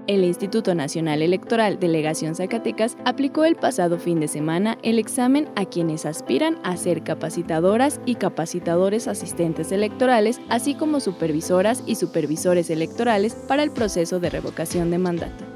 el 0.10 0.24
Instituto 0.24 0.74
Nacional 0.74 1.22
Electoral 1.22 1.80
Delegación 1.80 2.34
Zacatecas 2.34 2.98
aplicó 3.06 3.46
el 3.46 3.56
pasado 3.56 4.00
fin 4.00 4.20
de 4.20 4.28
semana 4.28 4.80
el 4.82 4.98
examen 4.98 5.48
a 5.56 5.66
quienes 5.66 6.08
aspiran 6.08 6.58
a 6.64 6.78
ser 6.78 7.04
capacitadoras 7.04 8.02
y 8.08 8.16
capacitadores 8.16 9.08
asistentes 9.08 9.72
electorales, 9.72 10.42
así 10.50 10.74
como 10.74 11.00
supervisoras 11.00 11.84
y 11.86 11.94
supervisores 11.94 12.72
electorales 12.72 13.36
para 13.36 13.62
el 13.62 13.70
proceso 13.70 14.20
de 14.20 14.32
revocación 14.32 14.90
de 14.90 14.98
mandato. 14.98 15.49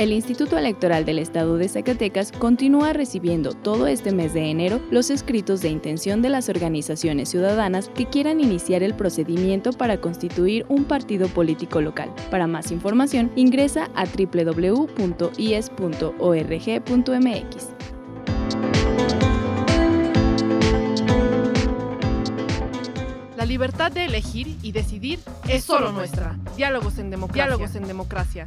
El 0.00 0.12
Instituto 0.14 0.56
Electoral 0.56 1.04
del 1.04 1.18
Estado 1.18 1.58
de 1.58 1.68
Zacatecas 1.68 2.32
continúa 2.32 2.94
recibiendo 2.94 3.52
todo 3.52 3.86
este 3.86 4.12
mes 4.12 4.32
de 4.32 4.48
enero 4.48 4.80
los 4.90 5.10
escritos 5.10 5.60
de 5.60 5.68
intención 5.68 6.22
de 6.22 6.30
las 6.30 6.48
organizaciones 6.48 7.28
ciudadanas 7.28 7.90
que 7.90 8.06
quieran 8.08 8.40
iniciar 8.40 8.82
el 8.82 8.94
procedimiento 8.94 9.74
para 9.74 10.00
constituir 10.00 10.64
un 10.70 10.84
partido 10.84 11.28
político 11.28 11.82
local. 11.82 12.10
Para 12.30 12.46
más 12.46 12.70
información, 12.72 13.30
ingresa 13.36 13.90
a 13.94 14.06
www.ies.org.mx. 14.06 14.88
La 23.36 23.44
libertad 23.44 23.92
de 23.92 24.06
elegir 24.06 24.56
y 24.62 24.72
decidir 24.72 25.18
es 25.46 25.64
solo 25.64 25.92
nuestra. 25.92 26.38
Diálogos 26.56 26.96
en 26.96 27.10
democracia. 27.10 27.44
Diálogos 27.44 27.74
en 27.74 27.86
democracia. 27.86 28.46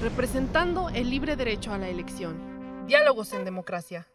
Representando 0.00 0.90
el 0.90 1.10
libre 1.10 1.34
derecho 1.34 1.72
a 1.72 1.78
la 1.78 1.88
elección. 1.88 2.86
Diálogos 2.86 3.32
en 3.32 3.44
democracia. 3.44 4.06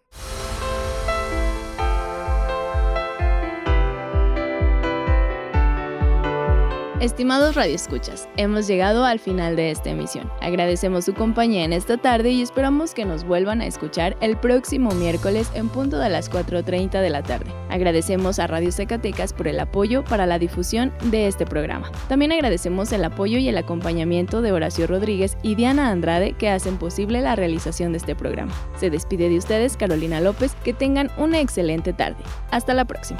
Estimados 7.04 7.56
radioescuchas, 7.56 8.30
hemos 8.38 8.66
llegado 8.66 9.04
al 9.04 9.20
final 9.20 9.58
de 9.58 9.72
esta 9.72 9.90
emisión. 9.90 10.32
Agradecemos 10.40 11.04
su 11.04 11.14
compañía 11.14 11.66
en 11.66 11.74
esta 11.74 11.98
tarde 11.98 12.30
y 12.32 12.42
esperamos 12.42 12.94
que 12.94 13.04
nos 13.04 13.26
vuelvan 13.26 13.60
a 13.60 13.66
escuchar 13.66 14.16
el 14.22 14.38
próximo 14.38 14.90
miércoles 14.92 15.52
en 15.54 15.68
punto 15.68 16.00
de 16.00 16.08
las 16.08 16.32
4.30 16.32 17.02
de 17.02 17.10
la 17.10 17.22
tarde. 17.22 17.52
Agradecemos 17.70 18.40
a 18.40 18.48
Radio 18.48 18.72
Zacatecas 18.72 19.34
por 19.34 19.50
el 19.50 19.60
apoyo 19.60 20.06
para 20.06 20.26
la 20.26 20.40
difusión 20.40 20.94
de 21.04 21.28
este 21.28 21.46
programa. 21.46 21.92
También 22.08 22.32
agradecemos 22.32 22.94
el 22.94 23.04
apoyo 23.04 23.38
y 23.38 23.50
el 23.50 23.58
acompañamiento 23.58 24.42
de 24.42 24.54
Horacio 24.54 24.88
Rodríguez 24.88 25.36
y 25.44 25.56
Diana 25.56 25.90
Andrade 25.90 26.32
que 26.32 26.50
hacen 26.50 26.78
posible 26.78 27.20
la 27.20 27.36
realización 27.36 27.92
de 27.92 27.98
este 27.98 28.16
programa. 28.16 28.54
Se 28.80 28.90
despide 28.90 29.28
de 29.28 29.40
ustedes 29.40 29.76
Carolina 29.76 30.22
López, 30.22 30.56
que 30.64 30.72
tengan 30.72 31.12
una 31.18 31.42
excelente 31.42 31.92
tarde. 31.92 32.24
Hasta 32.50 32.74
la 32.74 32.86
próxima. 32.86 33.20